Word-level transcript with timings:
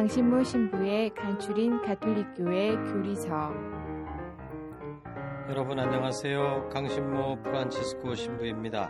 강신모 0.00 0.42
신부의 0.42 1.10
간추린 1.10 1.82
가톨릭교회 1.82 2.74
교리서 2.74 3.52
여러분 5.50 5.78
안녕하세요. 5.78 6.70
강신모 6.70 7.42
프란치스코 7.42 8.14
신부입니다. 8.14 8.88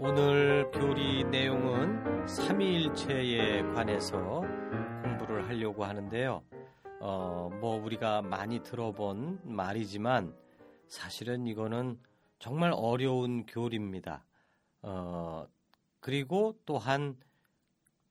오늘 0.00 0.68
교리 0.72 1.22
내용은 1.22 2.26
삼위일체에 2.26 3.62
관해서 3.74 4.40
공부를 5.04 5.46
하려고 5.46 5.84
하는데요. 5.84 6.42
어, 7.00 7.50
뭐 7.60 7.80
우리가 7.80 8.22
많이 8.22 8.60
들어본 8.60 9.42
말이지만 9.44 10.34
사실은 10.88 11.46
이거는 11.46 11.96
정말 12.40 12.72
어려운 12.74 13.46
교리입니다. 13.46 14.24
어, 14.82 15.46
그리고 16.00 16.58
또한 16.66 17.16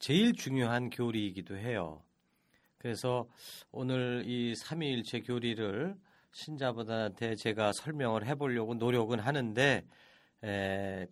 제일 0.02 0.33
중요한 0.33 0.89
교리이기도 0.89 1.55
해요. 1.55 2.02
그래서 2.80 3.27
오늘 3.71 4.23
이 4.25 4.55
삼위일체 4.55 5.21
교리를 5.21 5.95
신자분들한테 6.31 7.35
제가 7.35 7.71
설명을 7.71 8.25
해보려고 8.25 8.73
노력은 8.73 9.19
하는데 9.19 9.85
에, 10.43 11.08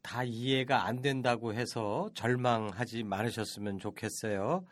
다 0.00 0.24
이해가 0.24 0.86
안 0.86 1.02
된다고 1.02 1.52
해서 1.52 2.08
절망하지 2.14 3.02
말으셨으면 3.02 3.78
좋겠어요. 3.78 4.64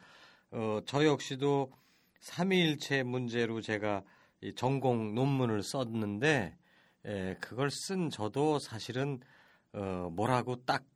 어, 0.53 0.81
저 0.87 1.05
역시도 1.05 1.71
삼위일체 2.21 3.03
문제로 3.03 3.61
제가 3.61 4.03
전공 4.57 5.15
논문을 5.15 5.63
썼는데 5.63 6.57
에, 7.05 7.35
그걸 7.43 7.71
쓴 7.71 8.09
저도 8.09 8.59
사실은 8.59 9.21
어, 9.75 10.09
뭐라고 10.11 10.65
딱 10.65 10.87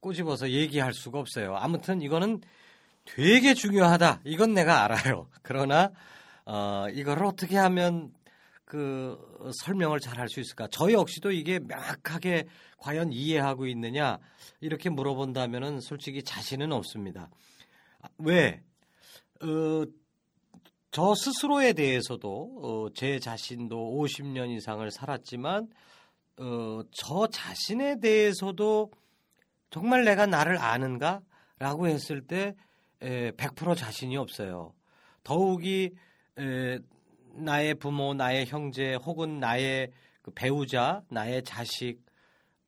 꼬집어서 0.00 0.50
얘기할 0.50 0.92
수가 0.94 1.18
없어요. 1.18 1.56
아무튼 1.56 2.00
이거는 2.02 2.40
되게 3.04 3.54
중요하다. 3.54 4.20
이건 4.24 4.54
내가 4.54 4.84
알아요. 4.84 5.28
그러나 5.42 5.90
어, 6.44 6.86
이걸 6.92 7.24
어떻게 7.24 7.56
하면 7.56 8.12
그 8.64 9.18
설명을 9.64 9.98
잘 10.00 10.18
할 10.18 10.28
수 10.28 10.40
있을까? 10.40 10.68
저 10.70 10.92
역시도 10.92 11.32
이게 11.32 11.58
명확하게 11.58 12.44
과연 12.78 13.12
이해하고 13.12 13.66
있느냐 13.66 14.18
이렇게 14.60 14.90
물어본다면은 14.90 15.80
솔직히 15.80 16.22
자신은 16.22 16.72
없습니다. 16.72 17.30
왜? 18.18 18.62
어, 19.42 19.84
저 20.92 21.14
스스로에 21.14 21.72
대해서도 21.72 22.58
어, 22.62 22.88
제 22.94 23.18
자신도 23.18 23.76
50년 23.76 24.50
이상을 24.56 24.88
살았지만 24.90 25.68
어, 26.38 26.80
저 26.92 27.26
자신에 27.26 28.00
대해서도 28.00 28.90
정말 29.70 30.04
내가 30.04 30.26
나를 30.26 30.58
아는가? 30.58 31.22
라고 31.58 31.86
했을 31.86 32.22
때 32.22 32.54
에, 33.02 33.30
100% 33.32 33.76
자신이 33.76 34.16
없어요. 34.16 34.72
더욱이 35.22 35.94
에, 36.38 36.78
나의 37.34 37.74
부모, 37.74 38.14
나의 38.14 38.46
형제 38.46 38.94
혹은 38.94 39.38
나의 39.38 39.92
그 40.22 40.30
배우자, 40.32 41.02
나의 41.08 41.42
자식 41.44 42.00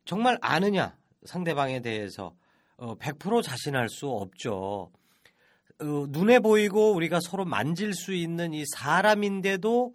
정말 0.04 0.38
아느냐 0.40 0.96
상대방에 1.24 1.80
대해서 1.80 2.34
어, 2.76 2.96
100% 2.96 3.42
자신할 3.42 3.88
수 3.88 4.08
없죠. 4.08 4.90
어, 5.80 5.84
눈에 6.08 6.38
보이고 6.38 6.92
우리가 6.92 7.20
서로 7.20 7.44
만질 7.44 7.94
수 7.94 8.12
있는 8.14 8.52
이 8.52 8.64
사람인데도 8.66 9.94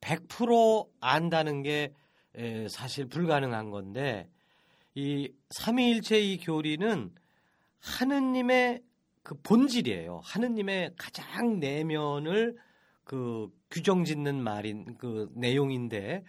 100% 0.00 0.88
안다는 1.00 1.62
게 1.62 1.92
에, 2.34 2.68
사실 2.68 3.06
불가능한 3.06 3.70
건데 3.70 4.28
이 4.98 5.32
삼위일체 5.50 6.18
이 6.18 6.38
교리는 6.38 7.14
하느님의 7.78 8.82
그 9.22 9.40
본질이에요. 9.42 10.22
하느님의 10.24 10.94
가장 10.96 11.60
내면을 11.60 12.56
그 13.04 13.48
규정짓는 13.70 14.42
말인 14.42 14.96
그 14.98 15.30
내용인데 15.36 16.24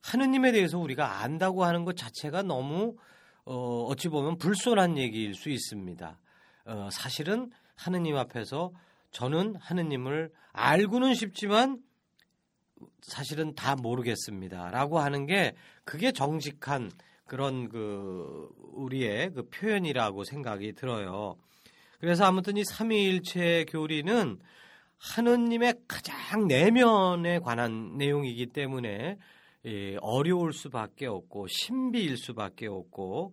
하느님에 0.00 0.50
대해서 0.50 0.78
우리가 0.78 1.20
안다고 1.20 1.64
하는 1.64 1.84
것 1.84 1.94
자체가 1.94 2.42
너무 2.42 2.96
어 3.44 3.84
어찌 3.84 4.08
보면 4.08 4.38
불손한 4.38 4.96
얘기일 4.96 5.34
수 5.34 5.50
있습니다. 5.50 6.18
어 6.64 6.88
사실은 6.90 7.50
하느님 7.74 8.16
앞에서 8.16 8.72
저는 9.10 9.56
하느님을 9.56 10.32
알고는 10.52 11.12
싶지만 11.12 11.82
사실은 13.02 13.54
다 13.54 13.76
모르겠습니다라고 13.76 15.00
하는 15.00 15.26
게 15.26 15.54
그게 15.84 16.12
정직한 16.12 16.90
그런 17.30 17.68
그 17.68 18.48
우리의 18.72 19.32
그 19.32 19.48
표현이라고 19.50 20.24
생각이 20.24 20.72
들어요. 20.72 21.36
그래서 22.00 22.24
아무튼 22.24 22.56
이 22.56 22.64
삼위일체 22.64 23.66
교리는 23.68 24.40
하느님의 24.98 25.74
가장 25.86 26.48
내면에 26.48 27.38
관한 27.38 27.96
내용이기 27.96 28.46
때문에 28.46 29.16
어려울 30.00 30.52
수밖에 30.52 31.06
없고 31.06 31.46
신비일 31.46 32.16
수밖에 32.16 32.66
없고 32.66 33.32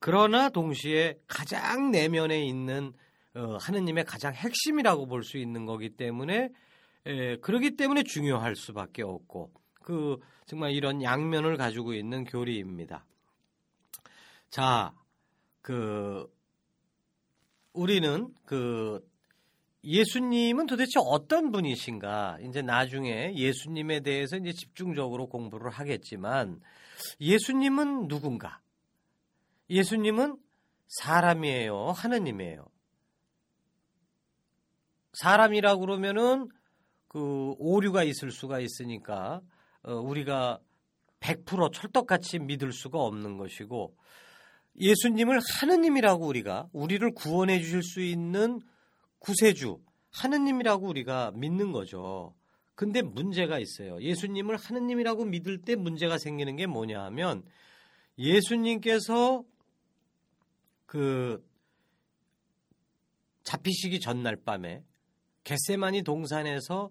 그러나 0.00 0.50
동시에 0.50 1.14
가장 1.26 1.90
내면에 1.92 2.44
있는 2.44 2.92
어, 3.34 3.56
하느님의 3.58 4.04
가장 4.04 4.34
핵심이라고 4.34 5.06
볼 5.06 5.22
수 5.22 5.38
있는 5.38 5.64
거기 5.64 5.88
때문에 5.88 6.50
그러기 7.40 7.76
때문에 7.76 8.02
중요할 8.02 8.54
수밖에 8.54 9.02
없고 9.02 9.50
그 9.82 10.18
정말 10.44 10.72
이런 10.72 11.02
양면을 11.02 11.56
가지고 11.56 11.94
있는 11.94 12.24
교리입니다. 12.24 13.06
자, 14.50 14.92
그 15.62 16.28
우리는 17.72 18.34
그 18.44 19.08
예수님은 19.84 20.66
도대체 20.66 20.98
어떤 20.98 21.52
분이신가? 21.52 22.38
이제 22.42 22.60
나중에 22.60 23.32
예수님에 23.34 24.00
대해서 24.00 24.36
이제 24.36 24.52
집중적으로 24.52 25.28
공부를 25.28 25.70
하겠지만 25.70 26.60
예수님은 27.20 28.08
누군가? 28.08 28.60
예수님은 29.70 30.36
사람이에요, 30.88 31.92
하느님이에요. 31.92 32.66
사람이라고 35.12 35.80
그러면은 35.80 36.48
그 37.06 37.54
오류가 37.58 38.02
있을 38.02 38.32
수가 38.32 38.58
있으니까 38.58 39.40
어, 39.82 39.94
우리가 39.94 40.60
100% 41.20 41.72
철떡같이 41.72 42.40
믿을 42.40 42.72
수가 42.72 42.98
없는 42.98 43.36
것이고 43.36 43.94
예수님을 44.80 45.40
하느님이라고 45.40 46.26
우리가 46.26 46.68
우리를 46.72 47.08
구원해 47.12 47.60
주실 47.60 47.82
수 47.82 48.00
있는 48.00 48.60
구세주 49.18 49.78
하느님이라고 50.10 50.88
우리가 50.88 51.32
믿는 51.34 51.72
거죠. 51.72 52.34
근데 52.74 53.02
문제가 53.02 53.58
있어요. 53.58 54.00
예수님을 54.00 54.56
하느님이라고 54.56 55.26
믿을 55.26 55.60
때 55.60 55.76
문제가 55.76 56.16
생기는 56.16 56.56
게 56.56 56.66
뭐냐 56.66 57.02
하면 57.04 57.44
예수님께서 58.18 59.44
그 60.86 61.46
잡히시기 63.44 64.00
전날 64.00 64.36
밤에 64.36 64.82
겟세마니 65.44 66.02
동산에서 66.02 66.90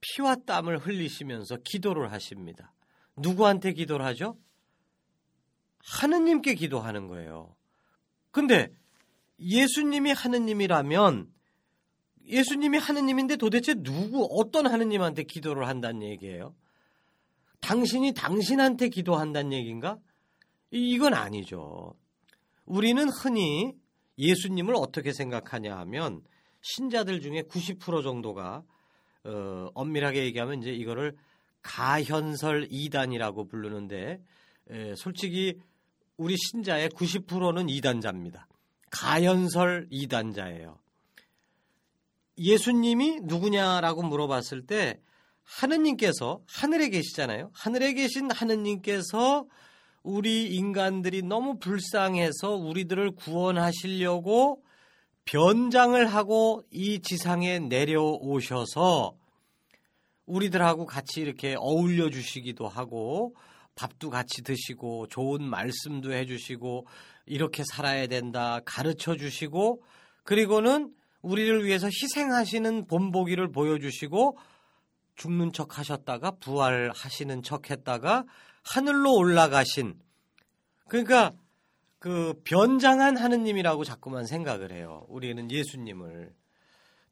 피와 0.00 0.36
땀을 0.46 0.78
흘리시면서 0.78 1.56
기도를 1.64 2.12
하십니다. 2.12 2.72
누구한테 3.16 3.72
기도를 3.72 4.06
하죠? 4.06 4.36
하느님께 5.88 6.54
기도하는 6.54 7.08
거예요. 7.08 7.54
근데 8.30 8.70
예수님이 9.40 10.12
하느님이라면 10.12 11.32
예수님이 12.26 12.78
하느님인데 12.78 13.36
도대체 13.36 13.74
누구 13.74 14.28
어떤 14.30 14.66
하느님한테 14.66 15.22
기도를 15.22 15.66
한다는 15.66 16.02
얘기예요. 16.02 16.54
당신이 17.60 18.12
당신한테 18.12 18.88
기도한다는 18.88 19.52
얘기인가? 19.52 19.98
이건 20.70 21.14
아니죠. 21.14 21.94
우리는 22.66 23.08
흔히 23.08 23.74
예수님을 24.18 24.74
어떻게 24.76 25.12
생각하냐 25.12 25.76
하면 25.78 26.22
신자들 26.60 27.20
중에 27.20 27.42
90% 27.42 28.02
정도가 28.02 28.62
어, 29.24 29.70
엄밀하게 29.74 30.24
얘기하면 30.24 30.60
이제 30.60 30.70
이거를 30.70 31.16
가현설 31.62 32.68
이단이라고 32.70 33.48
부르는데 33.48 34.20
에, 34.70 34.94
솔직히 34.96 35.58
우리 36.18 36.36
신자의 36.36 36.88
90%는 36.90 37.68
이단자입니다. 37.68 38.48
가현설 38.90 39.86
이단자예요. 39.90 40.78
예수님이 42.36 43.20
누구냐라고 43.22 44.02
물어봤을 44.02 44.66
때 44.66 45.00
하느님께서 45.44 46.40
하늘에 46.46 46.88
계시잖아요. 46.88 47.50
하늘에 47.54 47.92
계신 47.94 48.30
하느님께서 48.30 49.46
우리 50.02 50.54
인간들이 50.54 51.22
너무 51.22 51.58
불쌍해서 51.58 52.50
우리들을 52.56 53.12
구원하시려고 53.12 54.62
변장을 55.24 56.06
하고 56.06 56.64
이 56.70 57.00
지상에 57.00 57.60
내려오셔서 57.60 59.16
우리들하고 60.26 60.86
같이 60.86 61.20
이렇게 61.20 61.54
어울려 61.58 62.10
주시기도 62.10 62.66
하고 62.66 63.34
밥도 63.78 64.10
같이 64.10 64.42
드시고 64.42 65.06
좋은 65.06 65.42
말씀도 65.42 66.12
해주시고 66.12 66.86
이렇게 67.26 67.62
살아야 67.72 68.08
된다 68.08 68.60
가르쳐 68.64 69.16
주시고 69.16 69.84
그리고는 70.24 70.92
우리를 71.22 71.64
위해서 71.64 71.86
희생하시는 71.86 72.86
본보기를 72.86 73.52
보여주시고 73.52 74.36
죽는 75.14 75.52
척 75.52 75.78
하셨다가 75.78 76.32
부활하시는 76.32 77.42
척 77.44 77.70
했다가 77.70 78.24
하늘로 78.64 79.14
올라가신 79.14 79.94
그러니까 80.88 81.32
그 82.00 82.34
변장한 82.44 83.16
하느님이라고 83.16 83.84
자꾸만 83.84 84.26
생각을 84.26 84.72
해요. 84.72 85.04
우리는 85.08 85.50
예수님을 85.50 86.32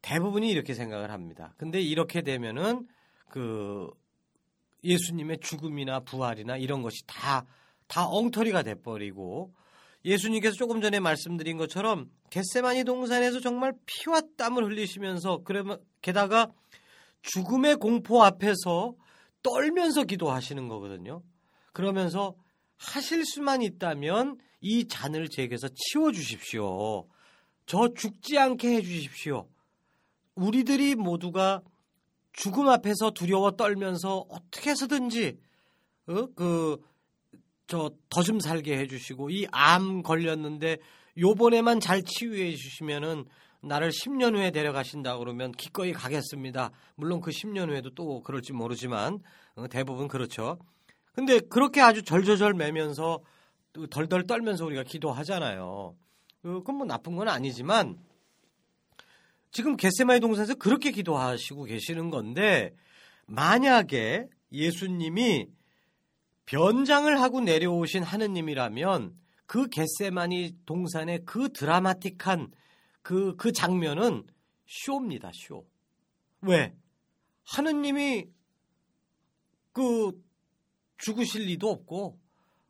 대부분이 0.02 0.50
이렇게 0.50 0.74
생각을 0.74 1.10
합니다. 1.10 1.54
근데 1.56 1.80
이렇게 1.80 2.22
되면은 2.22 2.86
그 3.28 3.90
예수님의 4.86 5.38
죽음이나 5.40 6.00
부활이나 6.00 6.56
이런 6.56 6.82
것이 6.82 7.04
다, 7.06 7.44
다 7.88 8.06
엉터리가 8.06 8.62
돼버리고 8.62 9.52
예수님께서 10.04 10.54
조금 10.54 10.80
전에 10.80 11.00
말씀드린 11.00 11.56
것처럼 11.56 12.08
겟세마니 12.30 12.84
동산에서 12.84 13.40
정말 13.40 13.72
피와 13.86 14.22
땀을 14.36 14.64
흘리시면서 14.64 15.42
그러면 15.44 15.80
게다가 16.00 16.50
죽음의 17.22 17.76
공포 17.76 18.22
앞에서 18.22 18.94
떨면서 19.42 20.04
기도하시는 20.04 20.68
거거든요. 20.68 21.22
그러면서 21.72 22.34
하실 22.76 23.24
수만 23.24 23.62
있다면 23.62 24.38
이 24.60 24.86
잔을 24.86 25.28
제게서 25.28 25.68
치워 25.74 26.12
주십시오. 26.12 27.08
저 27.66 27.92
죽지 27.92 28.38
않게 28.38 28.76
해 28.76 28.82
주십시오. 28.82 29.48
우리들이 30.34 30.94
모두가 30.94 31.62
죽음 32.36 32.68
앞에서 32.68 33.10
두려워 33.10 33.50
떨면서 33.52 34.26
어떻게 34.28 34.70
해서든지 34.70 35.38
어? 36.06 36.26
그저 36.36 37.90
더 38.08 38.22
좀 38.22 38.38
살게 38.40 38.78
해주시고 38.78 39.30
이 39.30 39.46
암 39.52 40.02
걸렸는데 40.02 40.78
요번에만 41.18 41.80
잘 41.80 42.02
치유해 42.02 42.54
주시면은 42.54 43.24
나를 43.62 43.88
10년 43.90 44.34
후에 44.36 44.50
데려가신다 44.52 45.18
그러면 45.18 45.50
기꺼이 45.50 45.92
가겠습니다. 45.92 46.70
물론 46.94 47.20
그 47.20 47.30
10년 47.30 47.70
후에도 47.70 47.90
또 47.94 48.22
그럴지 48.22 48.52
모르지만 48.52 49.18
어, 49.56 49.66
대부분 49.68 50.06
그렇죠. 50.06 50.58
근데 51.14 51.40
그렇게 51.40 51.80
아주 51.80 52.02
절절절 52.02 52.54
매면서 52.54 53.20
덜덜 53.90 54.26
떨면서 54.26 54.66
우리가 54.66 54.82
기도하잖아요. 54.84 55.64
어, 55.64 55.96
그건 56.42 56.76
뭐 56.76 56.86
나쁜 56.86 57.16
건 57.16 57.28
아니지만 57.28 57.98
지금 59.56 59.78
겟세마니 59.78 60.20
동산에서 60.20 60.54
그렇게 60.56 60.90
기도하시고 60.90 61.64
계시는 61.64 62.10
건데 62.10 62.74
만약에 63.24 64.28
예수님이 64.52 65.48
변장을 66.44 67.18
하고 67.22 67.40
내려오신 67.40 68.02
하느님이라면 68.02 69.16
그 69.46 69.68
겟세마니 69.70 70.56
동산의 70.66 71.20
그 71.24 71.50
드라마틱한 71.54 72.52
그, 73.00 73.34
그 73.36 73.50
장면은 73.50 74.24
쇼입니다, 74.66 75.30
쇼. 75.32 75.64
왜? 76.42 76.74
하느님이 77.44 78.26
그 79.72 80.22
죽으실 80.98 81.44
리도 81.46 81.70
없고, 81.70 82.18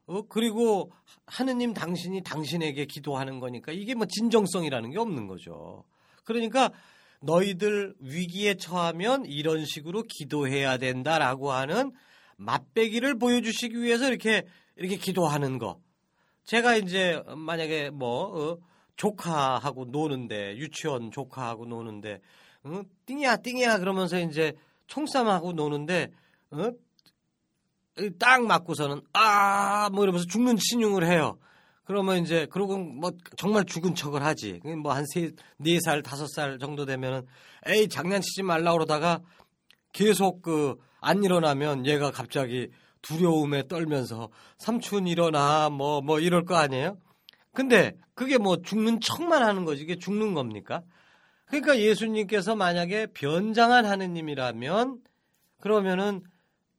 어, 0.07 0.23
그리고 0.29 0.93
하느님 1.27 1.75
당신이 1.75 2.23
당신에게 2.23 2.85
기도하는 2.85 3.41
거니까 3.41 3.73
이게 3.73 3.97
뭐 3.97 4.07
진정성이라는 4.07 4.93
게 4.93 4.99
없는 5.01 5.27
거죠. 5.27 5.85
그러니까 6.27 6.71
너희들 7.23 7.95
위기에 8.01 8.55
처하면 8.57 9.25
이런 9.25 9.65
식으로 9.65 10.03
기도해야 10.03 10.77
된다라고 10.77 11.53
하는 11.53 11.93
맛배기를 12.37 13.19
보여주시기 13.19 13.81
위해서 13.81 14.09
이렇게 14.09 14.45
이렇게 14.77 14.97
기도하는 14.97 15.59
거. 15.59 15.81
제가 16.45 16.77
이제 16.77 17.23
만약에 17.35 17.89
뭐 17.91 18.53
어, 18.53 18.59
조카하고 18.97 19.87
노는데 19.87 20.57
유치원 20.59 21.11
조카하고 21.11 21.65
노는데 21.65 22.21
어, 22.65 22.83
띵이야 23.07 23.37
띵이야 23.39 23.79
그러면서 23.79 24.19
이제 24.21 24.53
총싸움하고 24.87 25.53
노는데 25.53 26.11
어? 26.51 26.71
딱 28.19 28.43
맞고서는 28.45 29.01
아 29.15 29.89
뭐 29.93 30.03
이러면서 30.05 30.27
죽는 30.27 30.57
신용을 30.59 31.07
해요. 31.07 31.39
그러면 31.87 32.23
이제 32.23 32.47
그러고 32.51 32.77
뭐 32.79 33.13
정말 33.39 33.65
죽은 33.65 33.95
척을 33.95 34.23
하지. 34.23 34.61
뭐 34.83 34.93
한 34.93 35.05
세 35.15 35.31
네 35.61 35.79
살 35.81 36.03
다섯 36.03 36.27
살 36.29 36.59
정도 36.59 36.85
되면은 36.85 37.23
에이 37.67 37.89
장난치지 37.89 38.43
말라 38.43 38.73
그러다가 38.73 39.21
계속 39.93 40.43
그 40.43 40.77
안 41.01 41.23
일어나면 41.23 41.87
얘가 41.87 42.11
갑자기 42.11 42.69
두려움에 43.01 43.69
떨면서 43.69 44.29
삼촌 44.59 45.07
일어나 45.07 45.71
뭐뭐 45.71 46.01
뭐 46.01 46.19
이럴 46.19 46.45
거 46.45 46.57
아니에요? 46.57 46.99
근데 47.53 47.93
그게 48.15 48.39
뭐 48.39 48.57
죽는 48.61 48.99
척만 49.01 49.43
하는 49.45 49.65
거지 49.65 49.83
이게 49.83 49.97
죽는 49.97 50.35
겁니까? 50.35 50.83
그러니까 51.47 51.79
예수님께서 51.79 52.57
만약에 52.57 53.07
변장한 53.15 53.87
하느님이라면 53.87 54.99
그러면은 55.61 56.23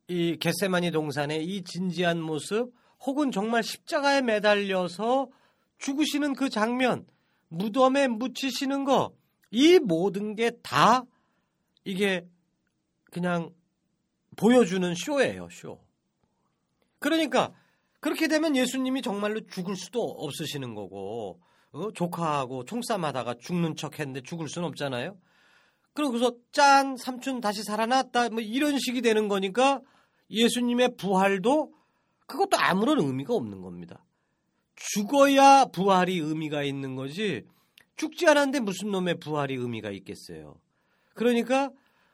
이 0.10 0.38
겟세마니 0.40 0.92
동산의 0.92 1.46
이 1.46 1.64
진지한 1.64 2.20
모습 2.22 2.74
혹은 3.06 3.32
정말 3.32 3.64
십자가에 3.64 4.22
매달려서 4.22 5.30
죽으시는 5.78 6.34
그 6.34 6.50
장면, 6.50 7.06
무덤에 7.50 8.08
묻히시는 8.08 8.84
거, 8.84 9.14
이 9.52 9.80
모든 9.80 10.36
게 10.36 10.52
다 10.62 11.04
이게 11.86 12.28
그냥 13.06 13.50
보여주는 14.36 14.94
쇼예요, 14.94 15.48
쇼. 15.50 15.80
그러니까 17.00 17.54
그렇게 18.00 18.28
되면 18.28 18.56
예수님이 18.56 19.02
정말로 19.02 19.40
죽을 19.48 19.76
수도 19.76 20.02
없으시는 20.02 20.76
거고, 20.76 21.40
어? 21.72 21.92
조카하고 21.94 22.66
총싸움하다가 22.66 23.36
죽는 23.40 23.76
척 23.76 24.00
했는데 24.00 24.22
죽을 24.22 24.50
수는 24.50 24.68
없잖아요. 24.68 25.18
그러고서 25.94 26.34
짠, 26.52 26.96
삼촌 26.98 27.40
다시 27.42 27.64
살아났다, 27.64 28.30
뭐 28.30 28.42
이런 28.42 28.78
식이 28.78 29.02
되는 29.02 29.28
거니까 29.28 29.82
예수님의 30.30 30.96
부활도 30.98 31.74
그것도 32.28 32.58
아무런 32.58 33.00
의미가 33.00 33.34
없는 33.34 33.62
겁니다. 33.62 34.06
죽어야 34.76 35.66
부활이 35.66 36.20
의미가 36.20 36.64
있는 36.64 36.96
거지 36.96 37.46
죽지 37.96 38.28
않았는데 38.28 38.60
무슨 38.60 38.92
놈의 38.92 39.20
부활이 39.20 39.56
의미가 39.56 39.90
있겠어요. 39.92 40.60
그러니까 41.16 41.72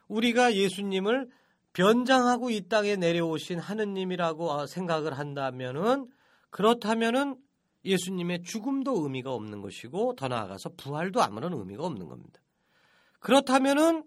우리가 0.08 0.54
예수님을 0.54 1.28
변장하고 1.74 2.50
이 2.50 2.68
땅에 2.68 2.96
내려오신 2.96 3.58
하느님이라고 3.58 4.66
생각을 4.66 5.18
한다면은 5.18 6.08
그렇다면은 6.50 7.36
예수님의 7.84 8.44
죽음도 8.44 9.02
의미가 9.02 9.32
없는 9.32 9.60
것이고 9.60 10.14
더 10.14 10.28
나아가서 10.28 10.70
부활도 10.76 11.22
아무런 11.22 11.52
의미가 11.52 11.84
없는 11.84 12.08
겁니다. 12.08 12.40
그렇다면은 13.18 14.04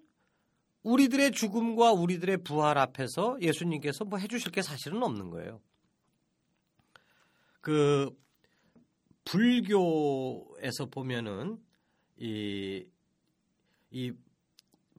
우리들의 0.84 1.32
죽음과 1.32 1.92
우리들의 1.92 2.44
부활 2.44 2.78
앞에서 2.78 3.38
예수님께서 3.42 4.06
뭐 4.06 4.18
해주실 4.18 4.52
게 4.52 4.62
사실은 4.62 5.04
없는 5.04 5.30
거예요. 5.30 5.60
그 7.68 8.10
불교에서 9.26 10.86
보면은 10.90 11.58
이, 12.16 12.86
이 13.90 14.14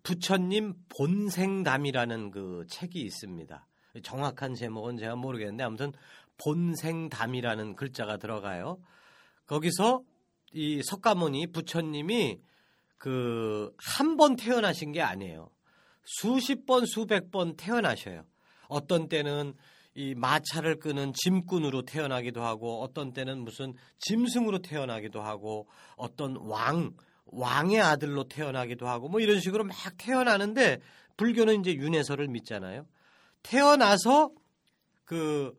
부처님 0.02 0.74
본생담이라는 0.90 2.30
그 2.30 2.66
책이 2.68 3.00
있습니다. 3.00 3.66
정확한 4.02 4.54
제목은 4.54 4.98
제가 4.98 5.16
모르겠는데 5.16 5.64
아무튼 5.64 5.94
본생담이라는 6.36 7.74
글자가 7.74 8.18
들어가요. 8.18 8.78
거기서 9.46 10.02
이 10.52 10.82
석가모니 10.82 11.46
부처님이 11.52 12.42
그 12.98 13.72
한 13.78 14.18
번 14.18 14.36
태어나신 14.36 14.92
게 14.92 15.00
아니에요. 15.00 15.50
수십 16.04 16.66
번, 16.66 16.84
수백 16.84 17.30
번 17.30 17.56
태어나셔요. 17.56 18.26
어떤 18.68 19.08
때는 19.08 19.54
이 19.98 20.14
마차를 20.14 20.78
끄는 20.78 21.12
짐꾼으로 21.12 21.82
태어나기도 21.82 22.40
하고 22.44 22.82
어떤 22.82 23.12
때는 23.12 23.40
무슨 23.40 23.74
짐승으로 23.98 24.60
태어나기도 24.60 25.20
하고 25.20 25.66
어떤 25.96 26.36
왕 26.36 26.92
왕의 27.26 27.80
아들로 27.80 28.28
태어나기도 28.28 28.86
하고 28.86 29.08
뭐 29.08 29.18
이런 29.18 29.40
식으로 29.40 29.64
막 29.64 29.74
태어나는데 29.98 30.80
불교는 31.16 31.62
이제 31.62 31.74
윤회설을 31.74 32.28
믿잖아요. 32.28 32.86
태어나서 33.42 34.30
그 35.04 35.58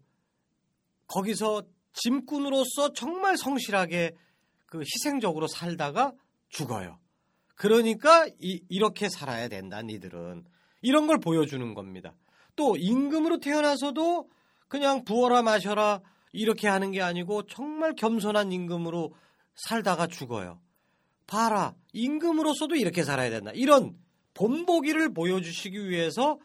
거기서 1.08 1.63
짐꾼으로서 1.91 2.93
정말 2.93 3.36
성실하게 3.36 4.13
그 4.67 4.79
희생적으로 4.79 5.48
살다가 5.48 6.13
죽어요. 6.48 6.98
그러니까 7.55 8.25
이, 8.39 8.63
이렇게 8.69 9.10
살아야 9.10 9.50
된다, 9.50 9.81
니들은. 9.81 10.46
이런 10.81 11.08
걸 11.08 11.19
보여주는 11.19 11.74
겁니다. 11.74 12.13
또 12.56 12.75
임금으로 12.77 13.39
태어나서도 13.39 14.29
그냥 14.68 15.03
부어라 15.03 15.41
마셔라 15.41 16.01
이렇게 16.32 16.68
하는 16.68 16.91
게 16.91 17.01
아니고 17.01 17.46
정말 17.48 17.96
겸손한 17.96 18.51
임금으로 18.51 19.13
살다가 19.56 20.08
죽어요. 20.08 20.60
봐라, 21.27 21.75
임금으로서도 21.94 22.75
이렇게 22.75 23.03
살아야 23.03 23.29
된다. 23.29 23.51
이런 23.53 23.96
본보기를 24.34 25.13
보여주시기 25.13 25.89
위해서 25.89 26.39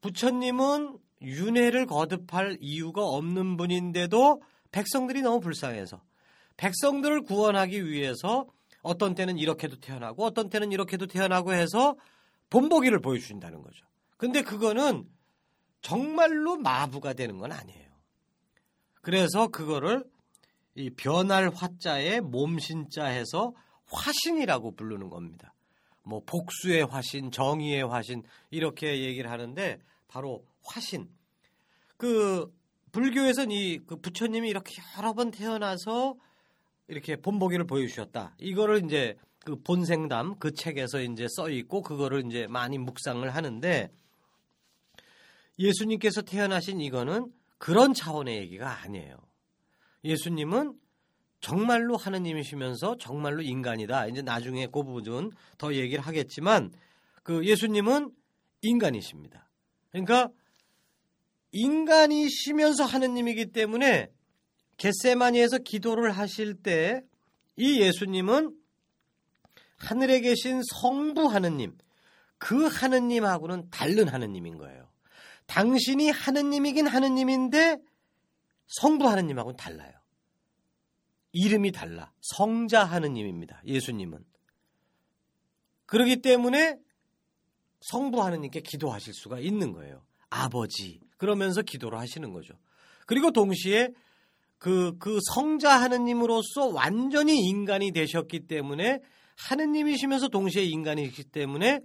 부처님은 0.00 0.98
윤회를 1.22 1.86
거듭할 1.86 2.58
이유가 2.60 3.04
없는 3.04 3.56
분인데도 3.56 4.42
백성들이 4.70 5.22
너무 5.22 5.40
불쌍해서 5.40 6.00
백성들을 6.56 7.22
구원하기 7.22 7.90
위해서 7.90 8.46
어떤 8.82 9.14
때는 9.14 9.38
이렇게도 9.38 9.80
태어나고 9.80 10.24
어떤 10.24 10.48
때는 10.48 10.72
이렇게도 10.72 11.06
태어나고 11.06 11.52
해서 11.52 11.96
본보기를 12.50 13.00
보여주신다는 13.00 13.62
거죠. 13.62 13.84
근데 14.16 14.42
그거는 14.42 15.04
정말로 15.80 16.56
마부가 16.56 17.12
되는 17.12 17.38
건 17.38 17.52
아니에요. 17.52 17.86
그래서 19.02 19.48
그거를 19.48 20.04
이 20.74 20.90
변할 20.90 21.50
화자에 21.54 22.20
몸신자 22.20 23.04
해서 23.04 23.54
화신이라고 23.86 24.74
부르는 24.74 25.08
겁니다. 25.10 25.54
뭐 26.02 26.22
복수의 26.24 26.86
화신, 26.86 27.30
정의의 27.30 27.82
화신 27.82 28.22
이렇게 28.50 29.02
얘기를 29.04 29.30
하는데 29.30 29.78
바로 30.08 30.44
화신. 30.62 31.08
그 31.96 32.52
불교에서는 32.92 33.50
이 33.50 33.78
그 33.86 33.96
부처님이 33.96 34.48
이렇게 34.48 34.74
여러 34.98 35.12
번 35.12 35.30
태어나서 35.30 36.16
이렇게 36.88 37.16
본보기를 37.16 37.66
보여주셨다. 37.66 38.34
이거를 38.38 38.84
이제 38.84 39.16
그 39.44 39.56
본생담 39.62 40.38
그 40.38 40.52
책에서 40.52 41.00
이제 41.00 41.26
써 41.28 41.50
있고 41.50 41.82
그거를 41.82 42.24
이제 42.26 42.46
많이 42.48 42.78
묵상을 42.78 43.28
하는데 43.34 43.90
예수님께서 45.58 46.22
태어나신 46.22 46.80
이거는 46.80 47.32
그런 47.58 47.94
차원의 47.94 48.38
얘기가 48.38 48.82
아니에요. 48.82 49.16
예수님은 50.04 50.74
정말로 51.40 51.96
하느님이시면서 51.96 52.96
정말로 52.98 53.42
인간이다. 53.42 54.08
이제 54.08 54.22
나중에 54.22 54.66
그 54.66 54.82
부분은 54.82 55.32
더 55.58 55.74
얘기를 55.74 56.04
하겠지만 56.04 56.72
그 57.22 57.44
예수님은 57.44 58.10
인간이십니다. 58.62 59.48
그러니까 59.90 60.28
인간이시면서 61.52 62.84
하느님이기 62.84 63.46
때문에 63.52 64.10
겟세마니에서 64.76 65.58
기도를 65.58 66.12
하실 66.12 66.54
때 66.54 67.02
이 67.56 67.80
예수님은 67.80 68.54
하늘에 69.78 70.20
계신 70.20 70.62
성부 70.80 71.26
하느님, 71.26 71.76
그 72.38 72.66
하느님하고는 72.66 73.70
다른 73.70 74.08
하느님인 74.08 74.58
거예요. 74.58 74.85
당신이 75.46 76.10
하느님이긴 76.10 76.86
하느님인데 76.86 77.78
성부 78.66 79.08
하느님하고는 79.08 79.56
달라요. 79.56 79.92
이름이 81.32 81.72
달라. 81.72 82.12
성자 82.20 82.84
하느님입니다. 82.84 83.60
예수님은. 83.64 84.24
그렇기 85.86 86.22
때문에 86.22 86.78
성부 87.80 88.22
하느님께 88.22 88.60
기도하실 88.60 89.14
수가 89.14 89.38
있는 89.38 89.72
거예요. 89.72 90.02
아버지. 90.30 91.00
그러면서 91.16 91.62
기도를 91.62 91.98
하시는 91.98 92.32
거죠. 92.32 92.54
그리고 93.06 93.30
동시에 93.30 93.90
그, 94.58 94.96
그 94.98 95.18
성자 95.34 95.80
하느님으로서 95.80 96.66
완전히 96.68 97.38
인간이 97.38 97.92
되셨기 97.92 98.46
때문에 98.46 99.00
하느님이시면서 99.36 100.28
동시에 100.28 100.64
인간이기 100.64 101.24
때문에 101.24 101.80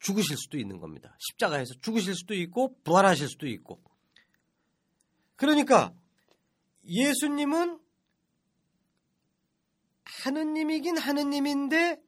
죽으실 0.00 0.36
수도 0.36 0.58
있는 0.58 0.78
겁니다. 0.78 1.16
십자가에서 1.18 1.74
죽으실 1.80 2.14
수도 2.14 2.34
있고 2.34 2.76
부활하실 2.84 3.28
수도 3.28 3.46
있고. 3.46 3.82
그러니까 5.36 5.94
예수님은 6.84 7.80
하느님이긴 10.04 10.98
하느님인데 10.98 12.00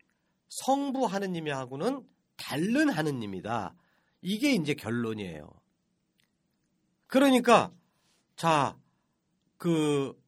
성부 0.49 1.07
하느님하고는 1.07 2.07
다른 2.37 2.89
하느님이다. 2.91 3.75
이게 4.23 4.53
이제 4.53 4.75
결론이에요. 4.75 5.51
그러니까 7.07 7.73
자, 8.37 8.79
그 9.57 10.19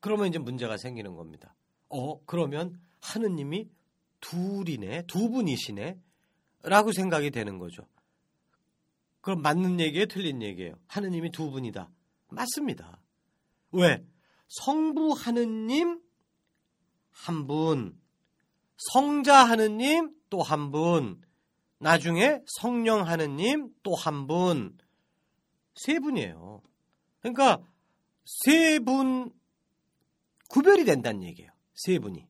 그러면 0.00 0.28
이제 0.28 0.38
문제가 0.38 0.76
생기는 0.76 1.14
겁니다. 1.14 1.54
어, 1.88 2.24
그러면 2.24 2.80
하느님이 3.00 3.68
둘이네, 4.22 5.02
두 5.06 5.28
분이시네, 5.28 6.00
라고 6.62 6.92
생각이 6.92 7.30
되는 7.30 7.58
거죠. 7.58 7.86
그럼 9.20 9.42
맞는 9.42 9.78
얘기예요, 9.80 10.06
틀린 10.06 10.40
얘기예요? 10.42 10.74
하느님이 10.88 11.30
두 11.30 11.50
분이다. 11.50 11.90
맞습니다. 12.28 13.00
왜? 13.72 14.02
성부 14.48 15.12
하느님 15.12 16.00
한 17.10 17.46
분, 17.46 18.00
성자 18.76 19.44
하느님 19.44 20.14
또 20.30 20.40
한 20.42 20.70
분, 20.70 21.20
나중에 21.78 22.40
성령 22.46 23.06
하느님 23.06 23.68
또 23.82 23.94
한 23.94 24.26
분, 24.26 24.78
세 25.74 25.98
분이에요. 25.98 26.62
그러니까 27.20 27.62
세 28.24 28.78
분 28.78 29.32
구별이 30.48 30.84
된다는 30.84 31.22
얘기예요. 31.24 31.50
세 31.74 31.98
분이. 31.98 32.26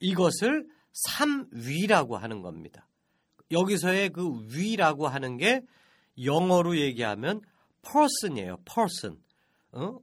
이것을 0.00 0.66
삼위라고 0.92 2.16
하는 2.16 2.42
겁니다. 2.42 2.88
여기서의 3.50 4.10
그 4.10 4.46
위라고 4.54 5.08
하는 5.08 5.36
게 5.36 5.62
영어로 6.22 6.78
얘기하면 6.78 7.40
person이에요. 7.82 8.58
person. 8.64 9.22
어? 9.72 9.98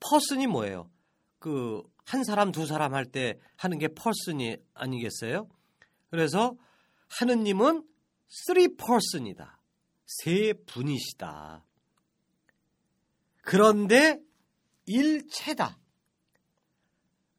person이 0.00 0.46
뭐예요? 0.46 0.90
그 1.38 1.82
한 2.10 2.24
사람 2.24 2.50
두 2.50 2.66
사람 2.66 2.92
할 2.92 3.06
때 3.06 3.38
하는 3.54 3.78
게 3.78 3.86
person이 3.86 4.56
아니겠어요? 4.74 5.48
그래서 6.10 6.56
하느님은 7.06 7.86
three 8.46 8.76
person이다. 8.76 9.60
세 10.06 10.52
분이시다. 10.66 11.64
그런데 13.42 14.18
일체다. 14.86 15.78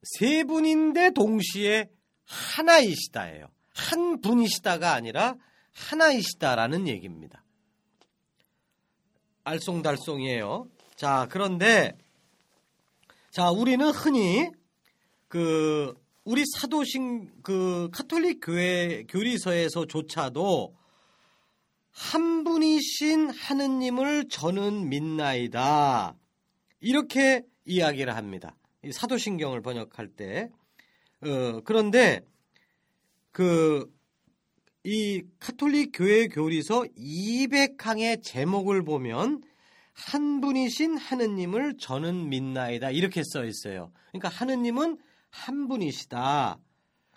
세 0.03 0.45
분인데 0.45 1.11
동시에 1.11 1.89
하나이시다예요. 2.25 3.47
한 3.73 4.21
분이시다가 4.21 4.93
아니라 4.93 5.35
하나이시다라는 5.73 6.87
얘기입니다. 6.87 7.43
알쏭달쏭이에요. 9.43 10.69
자, 10.95 11.27
그런데 11.29 11.97
자, 13.31 13.49
우리는 13.49 13.89
흔히 13.89 14.49
그 15.27 15.93
우리 16.23 16.43
사도신 16.59 17.31
그 17.41 17.89
카톨릭 17.91 18.39
교회 18.43 19.03
교리서에서조차도 19.05 20.75
한 21.91 22.43
분이신 22.43 23.29
하느님을 23.29 24.27
저는 24.29 24.89
믿나이다. 24.89 26.15
이렇게 26.79 27.43
이야기를 27.65 28.15
합니다. 28.15 28.55
사도신경을 28.91 29.61
번역할 29.61 30.07
때. 30.07 30.49
어, 31.21 31.61
그런데 31.63 32.21
그 33.31 34.01
이 34.83 35.21
카톨릭 35.39 35.91
교회 35.93 36.27
교리서 36.27 36.85
200항의 36.97 38.23
제목을 38.23 38.83
보면 38.83 39.43
한 39.93 40.41
분이신 40.41 40.97
하느님을 40.97 41.77
저는 41.77 42.29
믿나이다 42.29 42.89
이렇게 42.89 43.21
써 43.23 43.45
있어요. 43.45 43.91
그러니까 44.09 44.29
하느님은 44.29 44.97
한 45.29 45.67
분이시다. 45.67 46.57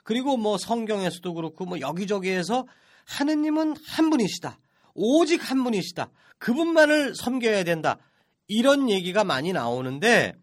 그리고 0.02 0.36
뭐 0.36 0.58
성경에서도 0.58 1.32
그렇고 1.32 1.64
뭐 1.64 1.80
여기저기에서 1.80 2.66
하느님은 3.06 3.76
한 3.86 4.10
분이시다. 4.10 4.58
오직 4.94 5.50
한 5.50 5.64
분이시다. 5.64 6.10
그분만을 6.38 7.14
섬겨야 7.14 7.64
된다. 7.64 7.98
이런 8.46 8.90
얘기가 8.90 9.24
많이 9.24 9.54
나오는데 9.54 10.34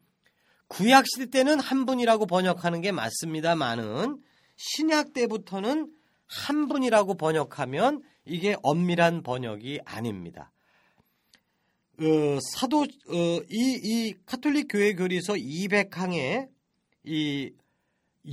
구약 0.72 1.06
시대 1.06 1.26
때는 1.26 1.60
한 1.60 1.86
분이라고 1.86 2.28
번역하는 2.28 2.80
게 2.80 2.94
맞습니다만은 2.94 4.22
신약 4.56 5.12
때부터는 5.12 5.92
한 6.28 6.68
분이라고 6.70 7.16
번역하면 7.16 8.02
이게 8.24 8.56
엄밀한 8.64 9.22
번역이 9.22 9.82
아닙니다. 9.84 10.54
어, 12.00 12.40
사도 12.54 12.84
어, 12.84 13.42
이, 13.50 13.80
이 13.84 14.14
카톨릭 14.26 14.68
교회 14.70 14.94
교리서 14.94 15.34
200항에 15.34 16.48
이 17.04 17.52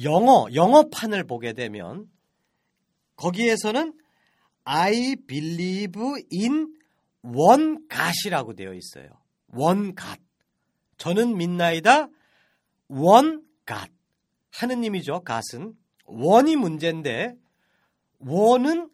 영어 0.04 0.46
영어판을 0.54 1.24
보게 1.24 1.54
되면 1.54 2.08
거기에서는 3.16 3.94
I 4.62 5.16
believe 5.26 6.00
in 6.32 6.72
one 7.22 7.78
God이라고 7.90 8.54
되어 8.54 8.74
있어요. 8.74 9.08
one 9.52 9.96
God. 9.96 10.22
저는 10.98 11.36
믿나이다 11.36 12.10
one 12.88 13.40
God. 13.66 13.90
하느님이죠. 14.50 15.22
God은 15.26 15.74
원이 16.04 16.56
문제인데 16.56 17.36
원은 18.18 18.90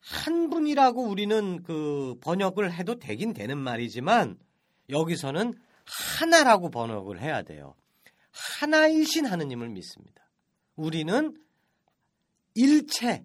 한 0.00 0.50
분이라고 0.50 1.02
우리는 1.02 1.62
그 1.62 2.16
번역을 2.20 2.72
해도 2.72 2.98
되긴 2.98 3.32
되는 3.32 3.56
말이지만 3.56 4.38
여기서는 4.90 5.54
하나라고 5.84 6.70
번역을 6.70 7.20
해야 7.20 7.42
돼요. 7.42 7.74
하나이신 8.32 9.26
하느님을 9.26 9.68
믿습니다. 9.68 10.28
우리는 10.76 11.36
일체 12.54 13.24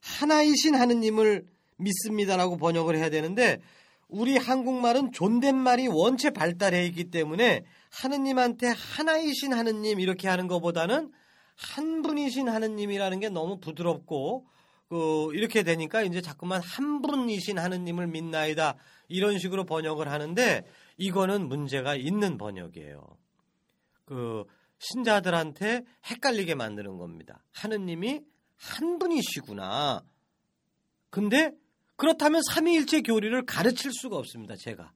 하나이신 0.00 0.74
하느님을 0.74 1.46
믿습니다라고 1.76 2.56
번역을 2.56 2.96
해야 2.96 3.10
되는데 3.10 3.60
우리 4.08 4.36
한국말은 4.36 5.12
존댓말이 5.12 5.88
원체 5.88 6.30
발달해 6.30 6.86
있기 6.86 7.10
때문에 7.10 7.64
하느님한테 7.90 8.68
하나이신 8.68 9.52
하느님 9.52 10.00
이렇게 10.00 10.28
하는 10.28 10.46
것보다는 10.46 11.10
한 11.56 12.02
분이신 12.02 12.48
하느님이라는 12.48 13.20
게 13.20 13.28
너무 13.28 13.58
부드럽고 13.58 14.46
그 14.88 15.30
이렇게 15.34 15.62
되니까 15.62 16.02
이제 16.02 16.20
자꾸만 16.20 16.60
한 16.62 17.00
분이신 17.02 17.58
하느님을 17.58 18.06
믿나이다 18.06 18.76
이런 19.08 19.38
식으로 19.38 19.64
번역을 19.64 20.10
하는데 20.10 20.64
이거는 20.96 21.48
문제가 21.48 21.94
있는 21.96 22.38
번역이에요. 22.38 23.02
그 24.04 24.44
신자들한테 24.78 25.82
헷갈리게 26.10 26.54
만드는 26.54 26.98
겁니다. 26.98 27.42
하느님이 27.52 28.20
한 28.56 28.98
분이시구나. 28.98 30.02
근데 31.10 31.52
그렇다면 31.96 32.42
삼위일체 32.50 33.02
교리를 33.02 33.44
가르칠 33.46 33.92
수가 33.92 34.16
없습니다. 34.16 34.56
제가. 34.56 34.92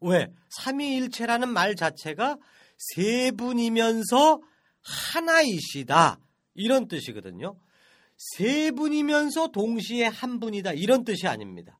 왜? 0.00 0.32
삼위일체라는 0.50 1.48
말 1.48 1.76
자체가 1.76 2.38
세 2.76 3.30
분이면서 3.30 4.40
하나이시다. 4.82 6.18
이런 6.54 6.88
뜻이거든요. 6.88 7.56
세 8.16 8.70
분이면서 8.70 9.48
동시에 9.48 10.06
한 10.06 10.40
분이다. 10.40 10.72
이런 10.72 11.04
뜻이 11.04 11.26
아닙니다. 11.26 11.78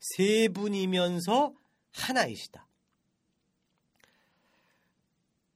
세 0.00 0.48
분이면서 0.48 1.52
하나이시다. 1.92 2.66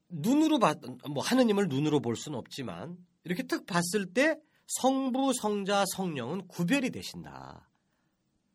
눈으로 0.09 0.59
봤, 0.59 0.79
뭐 1.09 1.23
하느님을 1.23 1.69
눈으로 1.69 2.01
볼 2.01 2.17
수는 2.17 2.39
없지만 2.39 2.99
이렇게 3.25 3.45
딱 3.45 3.65
봤을 3.65 4.13
때 4.13 4.37
성부, 4.67 5.33
성자, 5.35 5.85
성령은 5.95 6.49
구별이 6.49 6.91
되신다. 6.91 7.69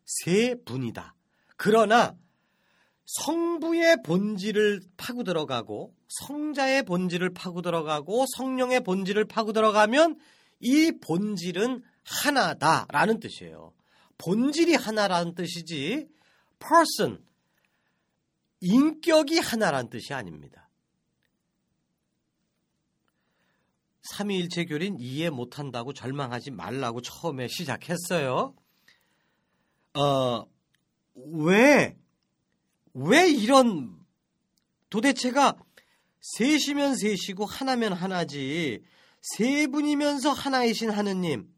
세 0.08 0.54
분이다. 0.64 1.14
그러나 1.56 2.16
성부의 3.04 3.98
본질을 4.04 4.80
파고 4.96 5.22
들어가고 5.22 5.94
성자의 6.08 6.84
본질을 6.84 7.34
파고 7.34 7.62
들어가고 7.62 8.24
성령의 8.36 8.84
본질을 8.84 9.26
파고 9.26 9.52
들어가면 9.52 10.18
이 10.60 10.92
본질은 11.00 11.82
하나다라는 12.04 13.20
뜻이에요. 13.20 13.74
본질이 14.16 14.74
하나라는 14.74 15.34
뜻이지 15.34 16.08
person 16.58 17.22
인격이 18.60 19.38
하나라는 19.38 19.90
뜻이 19.90 20.14
아닙니다. 20.14 20.68
삼위일체 24.02 24.64
교리는 24.64 24.98
이해 25.00 25.28
못한다고 25.28 25.92
절망하지 25.92 26.50
말라고 26.50 27.02
처음에 27.02 27.46
시작했어요. 27.48 28.54
어, 29.94 30.46
왜, 31.14 31.96
왜 32.94 33.28
이런 33.30 33.98
도대체가 34.90 35.56
셋이면 36.20 36.96
셋이고 36.96 37.44
하나면 37.44 37.92
하나지 37.92 38.82
세 39.20 39.66
분이면서 39.66 40.32
하나이신 40.32 40.90
하느님 40.90 41.52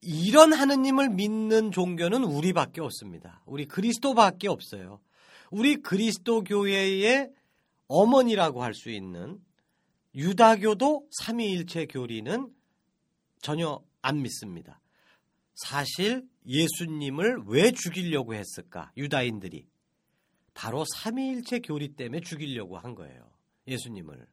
이런 0.00 0.52
하느님을 0.52 1.10
믿는 1.10 1.72
종교는 1.72 2.24
우리밖에 2.24 2.80
없습니다. 2.80 3.42
우리 3.46 3.66
그리스도밖에 3.66 4.48
없어요. 4.48 5.00
우리 5.50 5.76
그리스도 5.76 6.44
교회의 6.44 7.30
어머니라고 7.88 8.62
할 8.62 8.74
수 8.74 8.90
있는 8.90 9.40
유다교도 10.14 11.08
삼위일체 11.10 11.86
교리는 11.86 12.52
전혀 13.40 13.80
안 14.02 14.22
믿습니다. 14.22 14.80
사실 15.54 16.26
예수님을 16.48 17.42
왜 17.46 17.70
죽이려고 17.70 18.34
했을까? 18.34 18.90
유다인들이 18.96 19.66
바로 20.54 20.84
삼위일체 20.96 21.60
교리 21.60 21.94
때문에 21.94 22.20
죽이려고 22.20 22.78
한 22.78 22.94
거예요. 22.94 23.30
예수님을. 23.68 24.26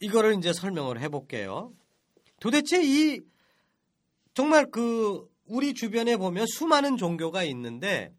이거를 0.00 0.36
이제 0.36 0.52
설명을 0.52 1.00
해볼게요. 1.00 1.72
도대체 2.40 2.82
이 2.82 3.20
정말 4.34 4.70
그 4.70 5.30
우리 5.46 5.74
주변에 5.74 6.16
보면 6.16 6.46
수많은 6.46 6.96
종교가 6.96 7.44
있는데 7.44 8.12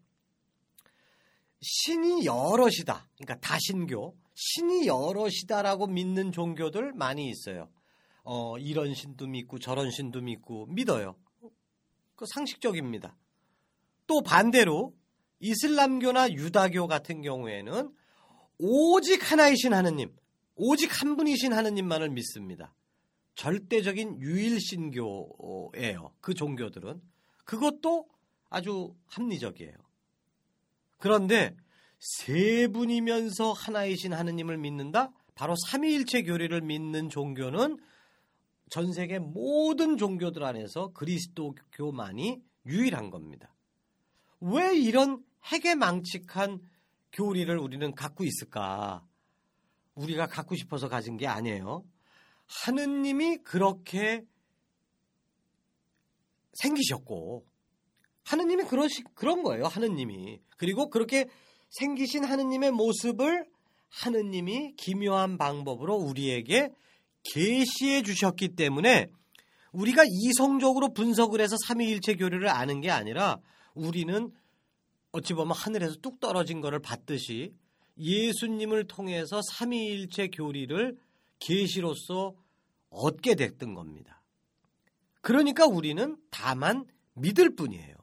신이 1.60 2.24
여럿이다. 2.24 3.08
그러니까 3.16 3.38
다신교. 3.40 4.16
신이 4.34 4.86
여럿이다라고 4.86 5.86
믿는 5.86 6.32
종교들 6.32 6.92
많이 6.94 7.28
있어요. 7.28 7.68
어, 8.24 8.58
이런 8.58 8.94
신도 8.94 9.26
믿고 9.26 9.58
저런 9.58 9.90
신도 9.90 10.22
믿고 10.22 10.66
믿어요. 10.66 11.16
그 12.16 12.26
상식적입니다. 12.26 13.16
또 14.06 14.22
반대로 14.22 14.94
이슬람교나 15.40 16.32
유다교 16.32 16.86
같은 16.86 17.22
경우에는 17.22 17.90
오직 18.58 19.30
하나이신 19.30 19.74
하느님, 19.74 20.14
오직 20.54 21.00
한 21.02 21.16
분이신 21.16 21.52
하느님만을 21.52 22.10
믿습니다. 22.10 22.74
절대적인 23.34 24.20
유일신교예요. 24.20 26.12
그 26.20 26.34
종교들은. 26.34 27.00
그것도 27.44 28.08
아주 28.48 28.94
합리적이에요. 29.06 29.74
그런데 30.98 31.56
세 31.98 32.68
분이면서 32.68 33.52
하나이신 33.52 34.12
하느님을 34.12 34.56
믿는다? 34.58 35.10
바로 35.34 35.54
삼위일체 35.66 36.22
교리를 36.22 36.58
믿는 36.60 37.08
종교는 37.10 37.78
전 38.70 38.92
세계 38.92 39.18
모든 39.18 39.96
종교들 39.96 40.42
안에서 40.42 40.92
그리스도교만이 40.92 42.42
유일한 42.66 43.10
겁니다. 43.10 43.54
왜 44.40 44.76
이런 44.76 45.24
해괴망측한 45.44 46.60
교리를 47.12 47.56
우리는 47.58 47.94
갖고 47.94 48.24
있을까? 48.24 49.06
우리가 49.94 50.26
갖고 50.26 50.56
싶어서 50.56 50.88
가진 50.88 51.16
게 51.16 51.26
아니에요. 51.26 51.84
하느님이 52.46 53.38
그렇게 53.38 54.24
생기셨고, 56.54 57.46
하느님이 58.24 58.64
그러시, 58.64 59.02
그런 59.14 59.42
거예요. 59.42 59.66
하느님이. 59.66 60.40
그리고 60.56 60.88
그렇게 60.88 61.28
생기신 61.70 62.24
하느님의 62.24 62.72
모습을 62.72 63.46
하느님이 63.88 64.74
기묘한 64.76 65.38
방법으로 65.38 65.94
우리에게 65.94 66.72
계시해 67.24 68.02
주셨기 68.02 68.50
때문에 68.50 69.08
우리가 69.72 70.04
이성적으로 70.06 70.92
분석을 70.92 71.40
해서 71.40 71.56
삼위일체 71.66 72.14
교리를 72.14 72.48
아는 72.48 72.80
게 72.80 72.90
아니라 72.90 73.38
우리는 73.74 74.32
어찌 75.12 75.34
보면 75.34 75.56
하늘에서 75.56 75.96
뚝 75.96 76.20
떨어진 76.20 76.60
것을 76.60 76.78
봤듯이 76.80 77.54
예수님을 77.98 78.86
통해서 78.86 79.40
삼위일체 79.42 80.28
교리를 80.28 80.96
계시로서 81.38 82.34
얻게 82.90 83.34
됐던 83.34 83.74
겁니다. 83.74 84.22
그러니까 85.20 85.66
우리는 85.66 86.16
다만 86.30 86.84
믿을 87.14 87.54
뿐이에요. 87.54 87.94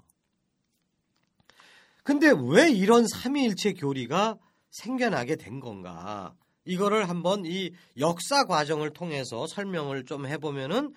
근데 2.03 2.31
왜 2.31 2.71
이런 2.71 3.07
삼위일체 3.07 3.73
교리가 3.73 4.38
생겨나게 4.71 5.36
된 5.36 5.60
건가? 5.60 6.36
이거를 6.65 7.10
한번 7.10 7.45
이 7.45 7.71
역사 7.97 8.45
과정을 8.45 8.91
통해서 8.91 9.47
설명을 9.47 10.06
좀 10.06 10.28
해보면은 10.28 10.93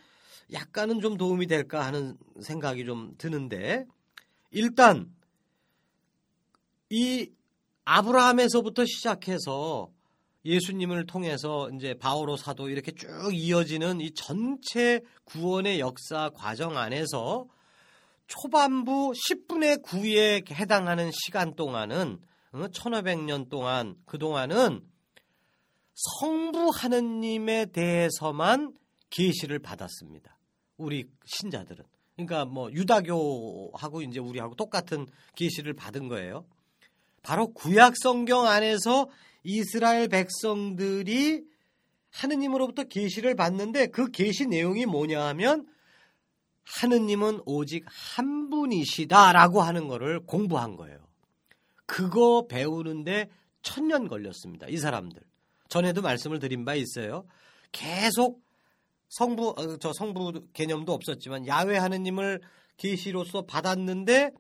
약간은 0.53 1.01
좀 1.01 1.17
도움이 1.17 1.47
될까 1.47 1.85
하는 1.87 2.17
생각이 2.41 2.85
좀 2.85 3.15
드는데 3.17 3.87
일단 4.51 5.11
이 6.91 7.31
아브라함에서부터 7.85 8.85
시작해서 8.85 9.91
예수님을 10.45 11.07
통해서 11.07 11.71
이제 11.71 11.95
바오로 11.95 12.37
사도 12.37 12.69
이렇게 12.69 12.93
쭉 12.93 13.31
이어지는 13.33 14.01
이 14.01 14.13
전체 14.13 15.01
구원의 15.25 15.81
역사 15.81 16.31
과정 16.35 16.77
안에서 16.77 17.47
초반부 18.27 19.13
10분의 19.13 19.83
9에 19.83 20.51
해당하는 20.53 21.11
시간 21.13 21.55
동안은 21.55 22.19
1500년 22.53 23.49
동안 23.49 23.97
그동안은 24.05 24.83
성부 25.95 26.71
하느님에 26.75 27.67
대해서만 27.67 28.75
계시를 29.11 29.59
받았습니다. 29.61 30.37
우리 30.77 31.09
신자들은. 31.25 31.85
그러니까 32.17 32.45
뭐 32.45 32.71
유다교하고 32.71 34.03
이제 34.03 34.21
우리하고 34.21 34.55
똑같은 34.55 35.07
계시를 35.37 35.75
받은 35.75 36.09
거예요. 36.09 36.47
바로 37.23 37.53
구약 37.53 37.95
성경 37.97 38.47
안에서 38.47 39.09
이스라엘 39.43 40.09
백성들이 40.09 41.45
하느님으로부터 42.11 42.85
계시를 42.85 43.35
받는데 43.35 43.89
그 43.89 44.11
계시 44.11 44.47
내용이 44.47 44.87
뭐냐 44.87 45.25
하면 45.29 45.67
하느님은 46.65 47.41
오직 47.45 47.85
한 47.89 48.51
분이시다라고 48.51 49.63
하는 49.63 49.89
거를 49.89 50.21
공부한 50.21 50.77
거예요. 50.77 50.99
그거 51.87 52.47
배우는데 52.47 53.31
천년 53.63 54.09
걸렸습니다. 54.09 54.69
이 54.69 54.77
사람들. 54.77 55.21
전에도 55.69 56.03
말씀을 56.03 56.39
드린 56.39 56.65
바 56.65 56.75
있어요. 56.75 57.25
계속 57.73 58.43
성부 59.09 59.55
어, 59.57 59.77
저 59.79 59.93
성부 59.93 60.49
개념도 60.53 60.93
없었지만 60.93 61.47
야외 61.47 61.79
하느님을 61.79 62.41
계시로서 62.77 63.43
받았는데 63.43 64.33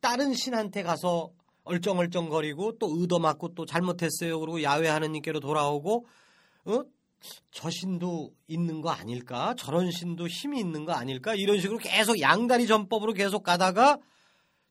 다른 0.00 0.34
신한테 0.34 0.82
가서 0.82 1.30
얼쩡얼쩡거리고 1.64 2.78
또 2.78 2.88
의도 2.98 3.18
맞고 3.18 3.54
또 3.54 3.64
잘못했어요. 3.64 4.38
그리고 4.40 4.62
야외 4.62 4.88
하느님께로 4.88 5.40
돌아오고 5.40 6.06
어? 6.64 6.82
저 7.52 7.70
신도 7.70 8.32
있는 8.48 8.80
거 8.80 8.90
아닐까? 8.90 9.54
저런 9.56 9.90
신도 9.92 10.26
힘이 10.26 10.58
있는 10.58 10.84
거 10.84 10.92
아닐까? 10.92 11.34
이런 11.34 11.60
식으로 11.60 11.78
계속 11.78 12.20
양다리 12.20 12.66
전법으로 12.66 13.12
계속 13.12 13.44
가다가 13.44 13.98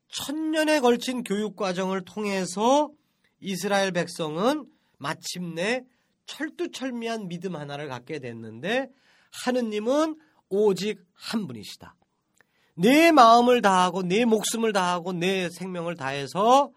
천년에 0.09 0.81
걸친 0.81 1.23
교육 1.23 1.55
과정을 1.55 2.03
통해서 2.03 2.91
이스라엘 3.39 3.91
백성은 3.93 4.65
마침내 5.01 5.83
철두철미한 6.25 7.27
믿음 7.27 7.55
하나를 7.55 7.87
갖게 7.87 8.19
됐는데 8.19 8.87
하느님은 9.45 10.17
오직 10.49 11.03
한 11.13 11.47
분이시다. 11.47 11.95
내 12.75 13.11
마음을 13.11 13.61
다하고 13.61 14.03
내 14.03 14.25
목숨을 14.25 14.73
다하고 14.73 15.13
내 15.13 15.49
생명을 15.49 15.95
다해서 15.95 16.71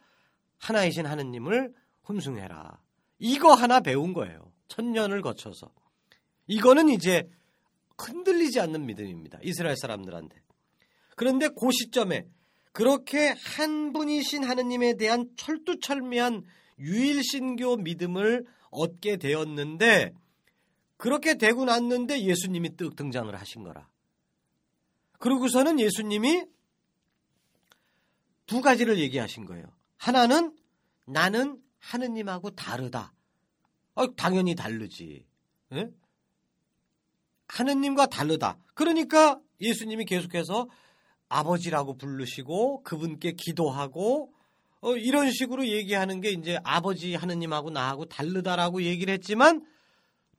하나이신 0.58 1.06
하느님을 1.06 1.72
흠숭해라. 2.02 2.80
이거 3.18 3.52
하나 3.52 3.80
배운 3.80 4.12
거예요. 4.12 4.52
천년을 4.68 5.22
거쳐서. 5.22 5.70
이거는 6.46 6.88
이제 6.88 7.28
흔들리지 7.98 8.60
않는 8.60 8.86
믿음입니다. 8.86 9.38
이스라엘 9.42 9.76
사람들한테. 9.76 10.40
그런데 11.16 11.48
그 11.48 11.70
시점에 11.70 12.26
그렇게 12.72 13.34
한 13.56 13.92
분이신 13.92 14.44
하느님에 14.44 14.96
대한 14.96 15.28
철두철미한 15.36 16.44
유일신교 16.78 17.76
믿음을 17.78 18.46
얻게 18.70 19.16
되었는데 19.16 20.14
그렇게 20.96 21.36
되고 21.36 21.64
났는데 21.64 22.22
예수님이 22.22 22.76
뜩 22.76 22.96
등장을 22.96 23.34
하신 23.34 23.62
거라. 23.62 23.88
그러고서는 25.18 25.80
예수님이 25.80 26.44
두 28.46 28.60
가지를 28.60 28.98
얘기하신 28.98 29.46
거예요. 29.46 29.66
하나는 29.96 30.56
나는 31.06 31.62
하느님하고 31.78 32.50
다르다. 32.50 33.12
아, 33.94 34.06
당연히 34.16 34.54
다르지. 34.54 35.26
예? 35.72 35.90
하느님과 37.48 38.06
다르다. 38.06 38.58
그러니까 38.74 39.40
예수님이 39.60 40.04
계속해서 40.04 40.68
아버지라고 41.28 41.96
부르시고 41.96 42.82
그분께 42.82 43.32
기도하고 43.32 44.32
어, 44.84 44.98
이런 44.98 45.30
식으로 45.30 45.66
얘기하는 45.66 46.20
게 46.20 46.30
이제 46.30 46.58
아버지 46.62 47.14
하느님하고 47.14 47.70
나하고 47.70 48.04
다르다라고 48.04 48.82
얘기를 48.82 49.14
했지만 49.14 49.64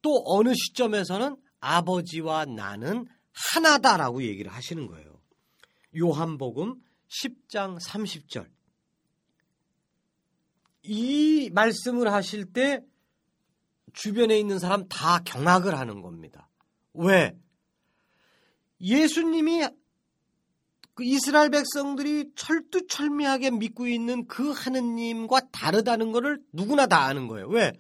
또 0.03 0.21
어느 0.23 0.53
시점에서는 0.53 1.35
아버지와 1.59 2.45
나는 2.45 3.07
하나다라고 3.33 4.21
얘기를 4.21 4.53
하시는 4.53 4.85
거예요. 4.85 5.19
요한복음 5.97 6.79
10장 7.07 7.81
30절. 7.81 8.47
이 10.83 11.49
말씀을 11.51 12.13
하실 12.13 12.45
때 12.45 12.81
주변에 13.93 14.37
있는 14.37 14.59
사람 14.59 14.87
다 14.87 15.23
경악을 15.25 15.75
하는 15.75 16.03
겁니다. 16.03 16.47
왜? 16.93 17.35
예수님이 18.79 19.67
그 20.95 21.03
이스라엘 21.03 21.49
백성들이 21.49 22.31
철두철미하게 22.35 23.51
믿고 23.51 23.85
있는 23.85 24.27
그 24.27 24.51
하느님과 24.51 25.41
다르다는 25.51 26.13
것을 26.13 26.41
누구나 26.53 26.87
다 26.87 27.01
아는 27.01 27.27
거예요. 27.27 27.47
왜? 27.49 27.73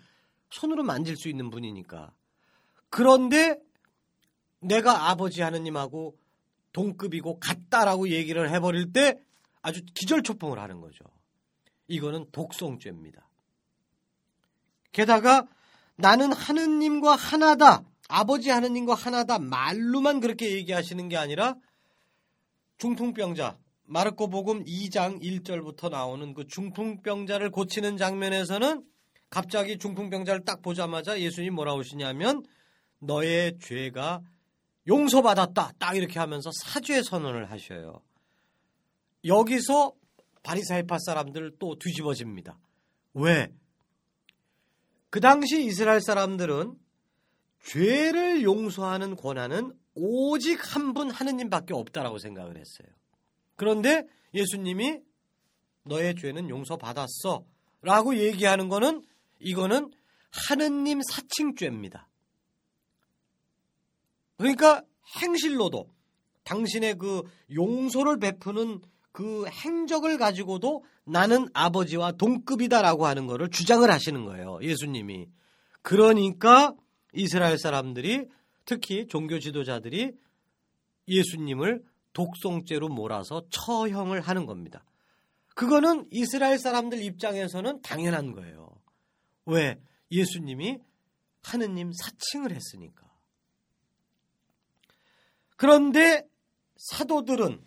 손으로 0.49 0.83
만질 0.83 1.15
수 1.15 1.29
있는 1.29 1.49
분이니까. 1.49 2.11
그런데 2.89 3.57
내가 4.59 5.09
아버지 5.09 5.41
하느님하고 5.41 6.17
동급이고 6.73 7.39
같다라고 7.39 8.09
얘기를 8.09 8.49
해버릴 8.51 8.91
때 8.91 9.17
아주 9.61 9.81
기절초풍을 9.93 10.59
하는 10.59 10.81
거죠. 10.81 11.05
이거는 11.87 12.25
독성죄입니다. 12.33 13.25
게다가 14.91 15.47
나는 15.95 16.33
하느님과 16.33 17.15
하나다. 17.15 17.83
아버지 18.09 18.49
하느님과 18.49 18.93
하나다. 18.93 19.39
말로만 19.39 20.19
그렇게 20.19 20.51
얘기하시는 20.51 21.07
게 21.07 21.15
아니라 21.15 21.55
중풍병자 22.77 23.57
마르코 23.85 24.29
복음 24.29 24.63
2장 24.63 25.21
1절부터 25.21 25.89
나오는 25.89 26.33
그 26.33 26.47
중풍병자를 26.47 27.51
고치는 27.51 27.97
장면에서는 27.97 28.83
갑자기 29.29 29.77
중풍병자를 29.77 30.45
딱 30.45 30.61
보자마자 30.61 31.19
예수님 31.19 31.55
뭐라 31.55 31.77
하시냐면 31.77 32.43
너의 32.99 33.57
죄가 33.59 34.21
용서받았다. 34.87 35.73
딱 35.79 35.97
이렇게 35.97 36.19
하면서 36.19 36.49
사죄 36.63 37.01
선언을 37.01 37.51
하셔요. 37.51 38.01
여기서 39.23 39.93
바리사이파 40.43 40.97
사람들 40.99 41.53
또 41.59 41.75
뒤집어집니다. 41.79 42.57
왜? 43.15 43.51
그 45.09 45.19
당시 45.19 45.65
이스라엘 45.65 46.01
사람들은 46.01 46.75
죄를 47.63 48.43
용서하는 48.43 49.15
권한은 49.15 49.73
오직 49.95 50.75
한 50.75 50.93
분 50.93 51.09
하느님밖에 51.09 51.73
없다라고 51.73 52.19
생각을 52.19 52.57
했어요. 52.57 52.87
그런데 53.55 54.05
예수님이 54.33 54.99
너의 55.83 56.15
죄는 56.15 56.49
용서받았어 56.49 57.45
라고 57.81 58.15
얘기하는 58.15 58.69
거는 58.69 59.03
이거는 59.39 59.91
하느님 60.31 61.01
사칭죄입니다. 61.01 62.07
그러니까 64.37 64.81
행실로도 65.21 65.89
당신의 66.43 66.97
그 66.97 67.23
용서를 67.53 68.19
베푸는 68.19 68.81
그 69.11 69.45
행적을 69.47 70.17
가지고도 70.17 70.83
나는 71.05 71.47
아버지와 71.53 72.13
동급이다라고 72.13 73.05
하는 73.05 73.27
것을 73.27 73.49
주장을 73.49 73.89
하시는 73.89 74.25
거예요. 74.25 74.59
예수님이. 74.61 75.27
그러니까 75.81 76.73
이스라엘 77.13 77.57
사람들이 77.57 78.25
특히 78.65 79.07
종교 79.07 79.39
지도자들이 79.39 80.13
예수님을 81.07 81.83
독송죄로 82.13 82.89
몰아서 82.89 83.45
처형을 83.49 84.21
하는 84.21 84.45
겁니다. 84.45 84.83
그거는 85.53 86.07
이스라엘 86.11 86.57
사람들 86.57 87.01
입장에서는 87.01 87.81
당연한 87.81 88.31
거예요. 88.31 88.69
왜? 89.45 89.79
예수님이 90.11 90.79
하느님 91.43 91.91
사칭을 91.93 92.51
했으니까. 92.51 93.05
그런데 95.55 96.27
사도들은 96.77 97.61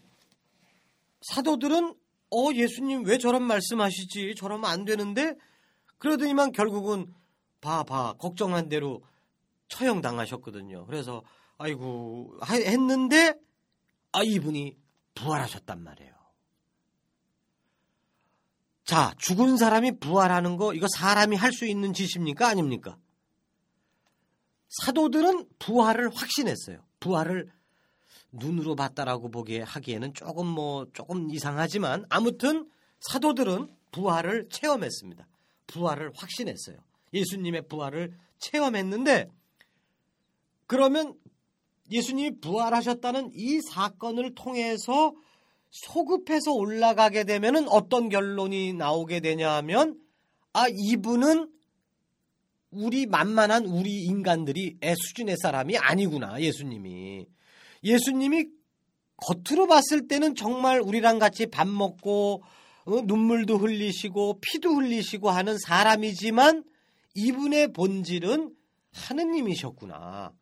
사도들은 1.23 1.95
어 2.31 2.53
예수님 2.53 3.07
왜 3.07 3.19
저런 3.19 3.43
말씀하시지 3.45 4.35
저러면 4.37 4.71
안 4.71 4.85
되는데 4.85 5.35
그러더니만 5.99 6.53
결국은 6.53 7.13
봐봐 7.61 8.15
걱정한 8.19 8.69
대로 8.69 9.03
처형당하셨거든요. 9.69 10.87
그래서 10.87 11.23
아이고 11.59 12.39
했는데 12.49 13.35
아 14.13 14.23
이분이 14.23 14.77
부활하셨단 15.15 15.83
말이에요. 15.83 16.13
자 18.85 19.13
죽은 19.19 19.57
사람이 19.57 19.99
부활하는 19.99 20.57
거 20.57 20.73
이거 20.73 20.87
사람이 20.97 21.37
할 21.37 21.53
수 21.53 21.67
있는 21.67 21.93
짓입니까 21.93 22.49
아닙니까? 22.49 22.97
사도들은 24.69 25.47
부활을 25.59 26.11
확신했어요. 26.15 26.83
부활을 27.01 27.51
눈으로 28.33 28.77
봤다라고 28.77 29.31
보기에 29.31 29.63
하기에는 29.63 30.15
조금 30.15 30.47
뭐 30.47 30.87
조금 30.93 31.31
이상하지만 31.31 32.05
아무튼 32.11 32.69
사도들은 33.01 33.75
부활을 33.93 34.49
체험했습니다. 34.51 35.27
부활을 35.67 36.13
확신했어요. 36.15 36.77
예수님의 37.13 37.69
부활을 37.69 38.13
체험했는데 38.39 39.29
그러면 40.69 41.15
예수님이 41.91 42.39
부활하셨다는 42.41 43.33
이 43.35 43.61
사건을 43.63 44.35
통해서 44.35 45.15
소급해서 45.71 46.53
올라가게 46.53 47.25
되면은 47.25 47.69
어떤 47.69 48.09
결론이 48.09 48.75
나오게 48.75 49.21
되냐 49.21 49.51
하면 49.57 49.99
아 50.53 50.67
이분은 50.69 51.51
우리 52.71 53.07
만만한 53.07 53.65
우리 53.65 54.05
인간들이 54.05 54.77
애 54.83 54.95
수준의 54.95 55.37
사람이 55.43 55.79
아니구나 55.79 56.41
예수님이. 56.41 57.27
예수님이 57.83 58.47
겉으로 59.17 59.67
봤을 59.67 60.07
때는 60.07 60.35
정말 60.35 60.81
우리랑 60.81 61.19
같이 61.19 61.47
밥 61.47 61.67
먹고 61.67 62.43
어, 62.85 63.01
눈물도 63.05 63.57
흘리시고 63.57 64.41
피도 64.41 64.77
흘리시고 64.77 65.31
하는 65.31 65.57
사람이지만 65.59 66.63
이분의 67.15 67.73
본질은 67.73 68.55
하느님이셨구나 68.93 70.33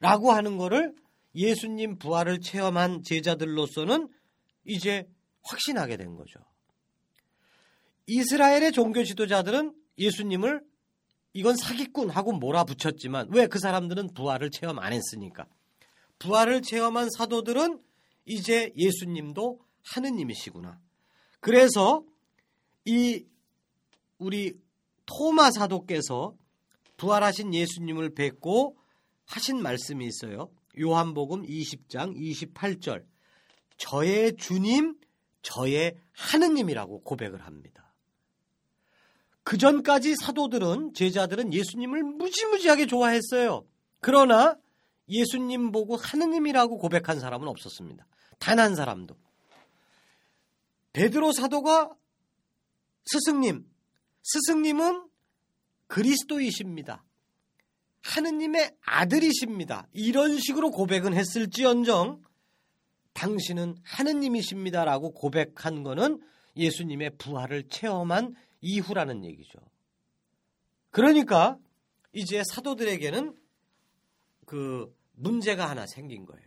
라고 0.00 0.32
하는 0.32 0.56
거를 0.58 0.94
예수님 1.34 1.98
부활을 1.98 2.40
체험한 2.40 3.02
제자들로서는 3.02 4.08
이제 4.64 5.06
확신하게 5.42 5.96
된 5.96 6.16
거죠. 6.16 6.40
이스라엘의 8.06 8.72
종교 8.72 9.04
지도자들은 9.04 9.74
예수님을 9.98 10.62
이건 11.32 11.56
사기꾼 11.56 12.10
하고 12.10 12.32
몰아붙였지만 12.32 13.28
왜 13.30 13.46
그 13.46 13.58
사람들은 13.58 14.14
부활을 14.14 14.50
체험 14.50 14.78
안 14.78 14.92
했으니까. 14.92 15.46
부활을 16.18 16.62
체험한 16.62 17.10
사도들은 17.10 17.80
이제 18.24 18.72
예수님도 18.76 19.60
하느님이시구나. 19.82 20.80
그래서 21.40 22.04
이 22.84 23.24
우리 24.18 24.58
토마 25.04 25.50
사도께서 25.50 26.34
부활하신 26.96 27.54
예수님을 27.54 28.14
뵙고 28.14 28.76
하신 29.26 29.62
말씀이 29.62 30.06
있어요. 30.06 30.50
요한복음 30.80 31.42
20장 31.42 32.16
28절. 32.16 33.04
저의 33.76 34.36
주님, 34.36 34.98
저의 35.42 35.96
하느님이라고 36.12 37.02
고백을 37.02 37.44
합니다. 37.44 37.94
그 39.42 39.58
전까지 39.58 40.16
사도들은, 40.16 40.94
제자들은 40.94 41.52
예수님을 41.52 42.02
무지무지하게 42.02 42.86
좋아했어요. 42.86 43.66
그러나 44.00 44.56
예수님 45.08 45.70
보고 45.70 45.96
하느님이라고 45.96 46.78
고백한 46.78 47.20
사람은 47.20 47.46
없었습니다. 47.48 48.06
단 48.38 48.58
한 48.58 48.74
사람도. 48.74 49.16
베드로 50.92 51.32
사도가 51.32 51.90
스승님, 53.04 53.70
스승님은 54.22 55.08
그리스도이십니다. 55.86 57.04
하느님의 58.06 58.76
아들이십니다. 58.84 59.88
이런 59.92 60.38
식으로 60.38 60.70
고백은 60.70 61.14
했을지언정 61.14 62.22
당신은 63.12 63.76
하느님이십니다라고 63.82 65.12
고백한 65.12 65.82
거는 65.82 66.20
예수님의 66.56 67.16
부활을 67.18 67.68
체험한 67.68 68.34
이후라는 68.60 69.24
얘기죠. 69.24 69.58
그러니까 70.90 71.58
이제 72.12 72.42
사도들에게는 72.52 73.36
그 74.46 74.94
문제가 75.14 75.68
하나 75.68 75.86
생긴 75.86 76.24
거예요. 76.24 76.46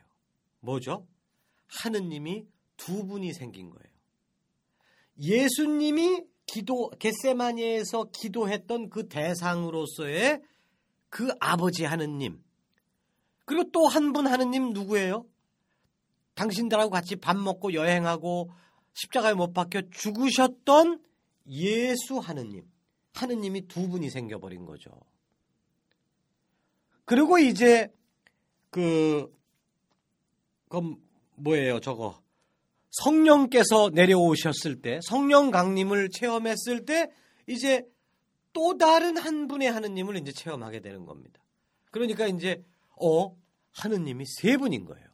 뭐죠? 0.61 1.07
하느님이 1.67 2.45
두 2.77 3.05
분이 3.05 3.33
생긴 3.33 3.69
거예요. 3.69 3.89
예수님이 5.19 6.23
기도 6.45 6.89
겟세마니에서 6.97 8.09
기도했던 8.11 8.89
그 8.89 9.07
대상으로서의 9.07 10.41
그 11.09 11.29
아버지 11.39 11.85
하느님. 11.85 12.43
그리고 13.45 13.69
또 13.71 13.87
한 13.87 14.13
분 14.13 14.27
하느님 14.27 14.71
누구예요? 14.71 15.25
당신들하고 16.35 16.89
같이 16.91 17.15
밥 17.15 17.35
먹고 17.37 17.73
여행하고 17.73 18.51
십자가에 18.93 19.33
못 19.33 19.53
박혀 19.53 19.81
죽으셨던 19.91 21.01
예수 21.47 22.19
하느님. 22.19 22.63
하느님이 23.13 23.67
두 23.67 23.89
분이 23.89 24.09
생겨버린 24.09 24.65
거죠. 24.65 24.91
그리고 27.05 27.39
이제 27.39 27.91
그, 28.69 29.35
그럼 30.67 30.97
뭐예요, 31.35 31.79
저거. 31.79 32.21
성령께서 32.91 33.89
내려오셨을 33.93 34.81
때, 34.81 34.99
성령 35.03 35.49
강림을 35.51 36.09
체험했을 36.11 36.85
때, 36.85 37.09
이제 37.47 37.83
또 38.53 38.77
다른 38.77 39.17
한 39.17 39.47
분의 39.47 39.71
하느님을 39.71 40.17
이제 40.17 40.31
체험하게 40.31 40.81
되는 40.81 41.05
겁니다. 41.05 41.41
그러니까 41.91 42.27
이제, 42.27 42.63
어, 43.01 43.35
하느님이 43.71 44.25
세 44.25 44.57
분인 44.57 44.85
거예요. 44.85 45.07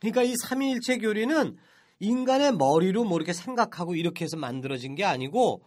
그러니까 0.00 0.22
이 0.22 0.34
삼위일체 0.44 0.98
교리는 0.98 1.56
인간의 2.00 2.52
머리로 2.52 3.04
뭐 3.04 3.18
이렇게 3.18 3.32
생각하고 3.32 3.94
이렇게 3.94 4.24
해서 4.24 4.36
만들어진 4.36 4.94
게 4.94 5.04
아니고 5.04 5.62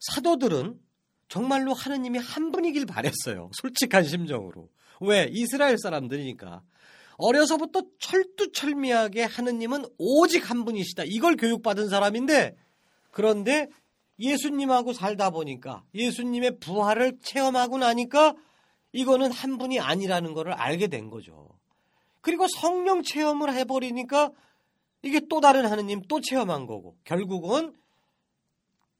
사도들은 0.00 0.80
정말로 1.28 1.72
하느님이 1.72 2.18
한 2.18 2.50
분이길 2.50 2.86
바랬어요. 2.86 3.50
솔직한 3.60 4.04
심정으로. 4.04 4.68
왜? 5.00 5.28
이스라엘 5.30 5.78
사람들이니까. 5.78 6.62
어려서부터 7.18 7.82
철두철미하게 7.98 9.24
하느님은 9.24 9.84
오직 9.98 10.50
한 10.50 10.64
분이시다. 10.64 11.04
이걸 11.06 11.36
교육받은 11.36 11.88
사람인데 11.88 12.56
그런데 13.10 13.68
예수님하고 14.18 14.92
살다 14.92 15.30
보니까 15.30 15.84
예수님의 15.94 16.58
부활을 16.58 17.18
체험하고 17.22 17.78
나니까 17.78 18.34
이거는 18.92 19.32
한 19.32 19.58
분이 19.58 19.80
아니라는 19.80 20.34
것을 20.34 20.52
알게 20.52 20.88
된 20.88 21.10
거죠. 21.10 21.48
그리고 22.20 22.46
성령 22.48 23.02
체험을 23.02 23.54
해버리니까 23.54 24.30
이게 25.02 25.20
또 25.28 25.40
다른 25.40 25.66
하느님 25.66 26.02
또 26.08 26.20
체험한 26.20 26.66
거고 26.66 26.96
결국은 27.04 27.74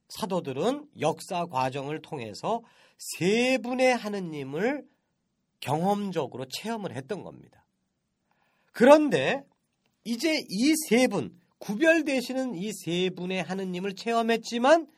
사도들은 0.09 0.89
역사 1.01 1.47
과정을 1.47 2.03
통해서 2.03 2.63
세 2.99 3.59
분의 3.59 3.97
하느님을 3.97 4.85
경험적으로 5.61 6.47
체험을 6.49 6.97
했던 6.97 7.23
겁니다. 7.23 7.65
그런데 8.73 9.45
이제 10.05 10.45
이 10.49 10.75
세 10.89 11.07
분, 11.07 11.39
구별되시는 11.59 12.57
이 12.57 12.73
세 12.73 13.11
분의 13.11 13.43
하느님을 13.45 13.95
체험했지만 13.95 14.89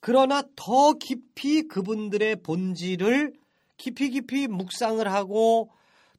그러나 0.00 0.42
더 0.56 0.94
깊이 0.94 1.62
그분들의 1.62 2.42
본질을 2.42 3.34
깊이 3.76 4.10
깊이 4.10 4.48
묵상을 4.48 5.06
하고 5.10 5.70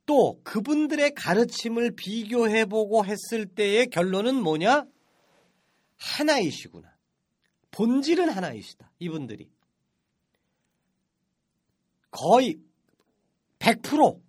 또 0.06 0.39
그분들의 0.44 1.13
가르침을 1.13 1.96
비교해보고 1.96 3.06
했을 3.06 3.46
때의 3.46 3.88
결론은 3.88 4.36
뭐냐? 4.36 4.86
하나이시구나. 5.98 6.91
본질은 7.72 8.30
하나이시다. 8.30 8.91
이분들이. 9.00 9.50
거의 12.10 12.60
100% 13.60 14.20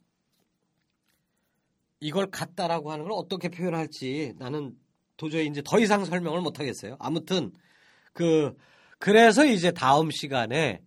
이걸 2.01 2.31
같다라고 2.31 2.93
하는 2.93 3.05
걸 3.05 3.13
어떻게 3.13 3.49
표현할지 3.49 4.35
나는 4.39 4.77
도저히 5.17 5.47
이제 5.47 5.63
더 5.65 5.79
이상 5.79 6.05
설명을 6.05 6.41
못 6.41 6.59
하겠어요. 6.61 6.97
아무튼 6.99 7.53
그 8.13 8.55
그래서 9.03 9.45
이제 9.45 9.73
다음 9.73 10.13
시간에 10.13 10.81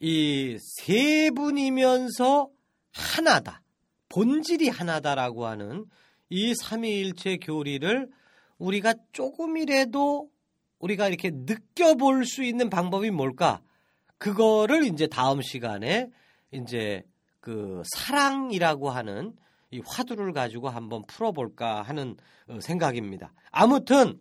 이 0.00 0.58
세 0.60 1.30
분이면서 1.30 2.50
하나다. 2.92 3.62
본질이 4.10 4.68
하나다라고 4.68 5.46
하는 5.46 5.86
이 6.28 6.54
삼위일체 6.54 7.38
교리를 7.38 8.10
우리가 8.58 8.92
조금이라도 9.12 10.30
우리가 10.78 11.08
이렇게 11.08 11.30
느껴볼 11.32 12.26
수 12.26 12.44
있는 12.44 12.68
방법이 12.68 13.10
뭘까? 13.10 13.62
그거를 14.18 14.84
이제 14.84 15.06
다음 15.06 15.40
시간에 15.40 16.10
이제 16.52 17.02
그 17.40 17.82
사랑이라고 17.96 18.90
하는 18.90 19.34
이 19.70 19.80
화두를 19.86 20.34
가지고 20.34 20.68
한번 20.68 21.02
풀어볼까 21.06 21.80
하는 21.80 22.14
어, 22.46 22.60
생각입니다. 22.60 23.32
아무튼 23.50 24.20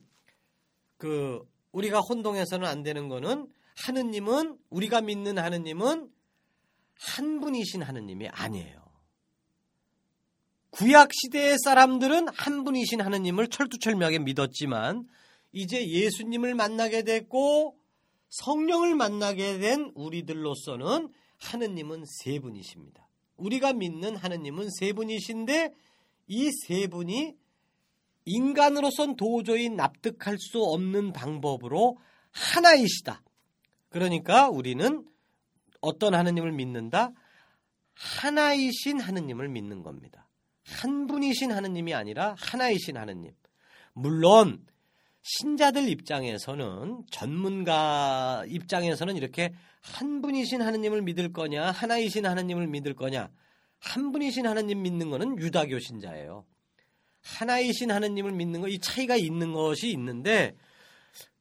그 0.98 1.42
우리가 1.78 2.00
혼동해서는 2.00 2.68
안 2.68 2.82
되는 2.82 3.08
거는 3.08 3.48
하느님은 3.76 4.58
우리가 4.70 5.02
믿는 5.02 5.38
하느님은 5.38 6.10
한 6.96 7.40
분이신 7.40 7.84
하느님이 7.84 8.28
아니에요. 8.30 8.88
구약 10.72 11.12
시대의 11.14 11.58
사람들은 11.64 12.30
한 12.30 12.64
분이신 12.64 13.02
하느님을 13.02 13.50
철두철미하게 13.50 14.20
믿었지만 14.20 15.08
이제 15.52 15.88
예수님을 15.88 16.56
만나게 16.56 17.04
됐고 17.04 17.78
성령을 18.30 18.96
만나게 18.96 19.60
된 19.60 19.92
우리들로서는 19.96 21.10
하느님은 21.38 22.04
세 22.24 22.40
분이십니다. 22.40 23.08
우리가 23.38 23.74
믿는 23.74 24.16
하느님은 24.16 24.70
세 24.72 24.94
분이신데 24.94 25.74
이 26.28 26.52
세 26.68 26.88
분이 26.88 27.36
인간으로선 28.28 29.16
도저히 29.16 29.70
납득할 29.70 30.38
수 30.38 30.62
없는 30.62 31.14
방법으로 31.14 31.98
하나이시다. 32.32 33.24
그러니까 33.90 34.50
우리는 34.50 35.06
어떤 35.80 36.14
하느님을 36.14 36.52
믿는다? 36.52 37.12
하나이신 37.94 39.00
하느님을 39.00 39.48
믿는 39.48 39.82
겁니다. 39.82 40.28
한 40.66 41.08
분이신 41.08 41.54
하느님이 41.54 41.94
아니라 41.94 42.36
하나이신 42.38 42.98
하느님. 42.98 43.32
물론 43.94 44.66
신자들 45.24 45.88
입장에서는 45.90 47.04
전문가 47.10 48.44
입장에서는 48.48 49.16
이렇게 49.16 49.54
한 49.82 50.22
분이신 50.22 50.62
하느님을 50.62 51.02
믿을 51.02 51.32
거냐 51.32 51.72
하나이신 51.72 52.26
하느님을 52.26 52.68
믿을 52.68 52.94
거냐 52.94 53.30
한 53.80 54.12
분이신 54.12 54.46
하느님 54.46 54.82
믿는 54.82 55.10
거는 55.10 55.40
유다교 55.40 55.80
신자예요. 55.80 56.46
하나이신 57.28 57.92
하느님을 57.92 58.32
믿는 58.32 58.62
거 58.62 58.68
이 58.68 58.80
차이가 58.80 59.16
있는 59.16 59.54
것이 59.54 59.90
있는데 59.92 60.56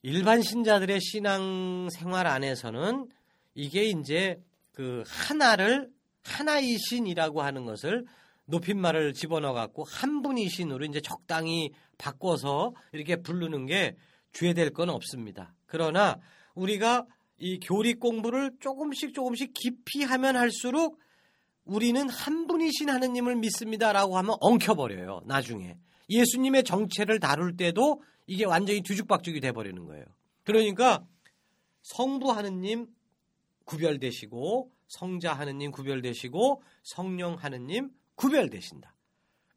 일반 0.02 0.42
신자들의 0.42 1.00
신앙 1.00 1.88
생활 1.90 2.26
안에서는 2.26 3.08
이게 3.54 3.84
이제 3.84 4.40
그 4.72 5.02
하나를 5.06 5.88
하나이신이라고 6.24 7.42
하는 7.42 7.64
것을 7.64 8.04
높임말을 8.46 9.12
집어넣어 9.14 9.52
갖고 9.52 9.84
한 9.84 10.22
분이신으로 10.22 10.84
이제 10.84 11.00
적당히 11.00 11.72
바꿔서 11.98 12.74
이렇게 12.92 13.16
부르는 13.16 13.66
게 13.66 13.96
죄될 14.32 14.70
건 14.70 14.90
없습니다. 14.90 15.54
그러나 15.66 16.18
우리가 16.54 17.06
이 17.38 17.58
교리 17.58 17.94
공부를 17.94 18.52
조금씩 18.60 19.14
조금씩 19.14 19.52
깊이 19.54 20.04
하면 20.04 20.36
할수록 20.36 21.00
우리는 21.66 22.08
한 22.08 22.46
분이신 22.46 22.88
하느님을 22.88 23.36
믿습니다라고 23.36 24.16
하면 24.18 24.36
엉켜버려요. 24.40 25.22
나중에 25.26 25.76
예수님의 26.08 26.64
정체를 26.64 27.18
다룰 27.20 27.56
때도 27.56 28.02
이게 28.26 28.44
완전히 28.44 28.82
뒤죽박죽이 28.82 29.40
돼버리는 29.40 29.84
거예요. 29.84 30.04
그러니까 30.44 31.04
성부 31.82 32.30
하느님 32.30 32.86
구별되시고 33.64 34.70
성자 34.88 35.32
하느님 35.32 35.72
구별되시고 35.72 36.62
성령 36.82 37.34
하느님 37.34 37.90
구별되신다. 38.14 38.94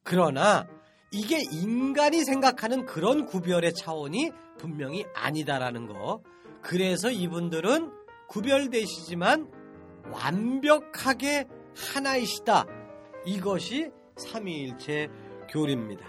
그러나 0.04 0.68
이게 1.12 1.40
인간이 1.52 2.24
생각하는 2.24 2.86
그런 2.86 3.26
구별의 3.26 3.74
차원이 3.76 4.32
분명히 4.58 5.06
아니다라는 5.14 5.88
거. 5.88 6.24
그래서 6.62 7.12
이분들은 7.12 7.92
구별되시지만 8.28 9.52
완벽하게 10.12 11.48
하나이시다. 11.76 12.66
이것이 13.26 13.92
삼위일체 14.16 15.10
교리입니다. 15.50 16.06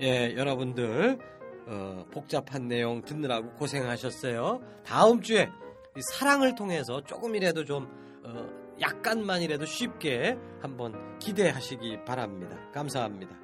예, 0.00 0.34
여러분들 0.36 1.18
어, 1.66 2.04
복잡한 2.10 2.68
내용 2.68 3.02
듣느라고 3.02 3.52
고생하셨어요. 3.54 4.60
다음 4.84 5.20
주에 5.22 5.48
사랑을 6.00 6.54
통해서 6.54 7.02
조금이라도 7.04 7.64
좀 7.64 7.88
어, 8.24 8.46
약간만이라도 8.80 9.64
쉽게 9.66 10.36
한번 10.60 11.18
기대하시기 11.18 12.04
바랍니다. 12.04 12.56
감사합니다. 12.72 13.41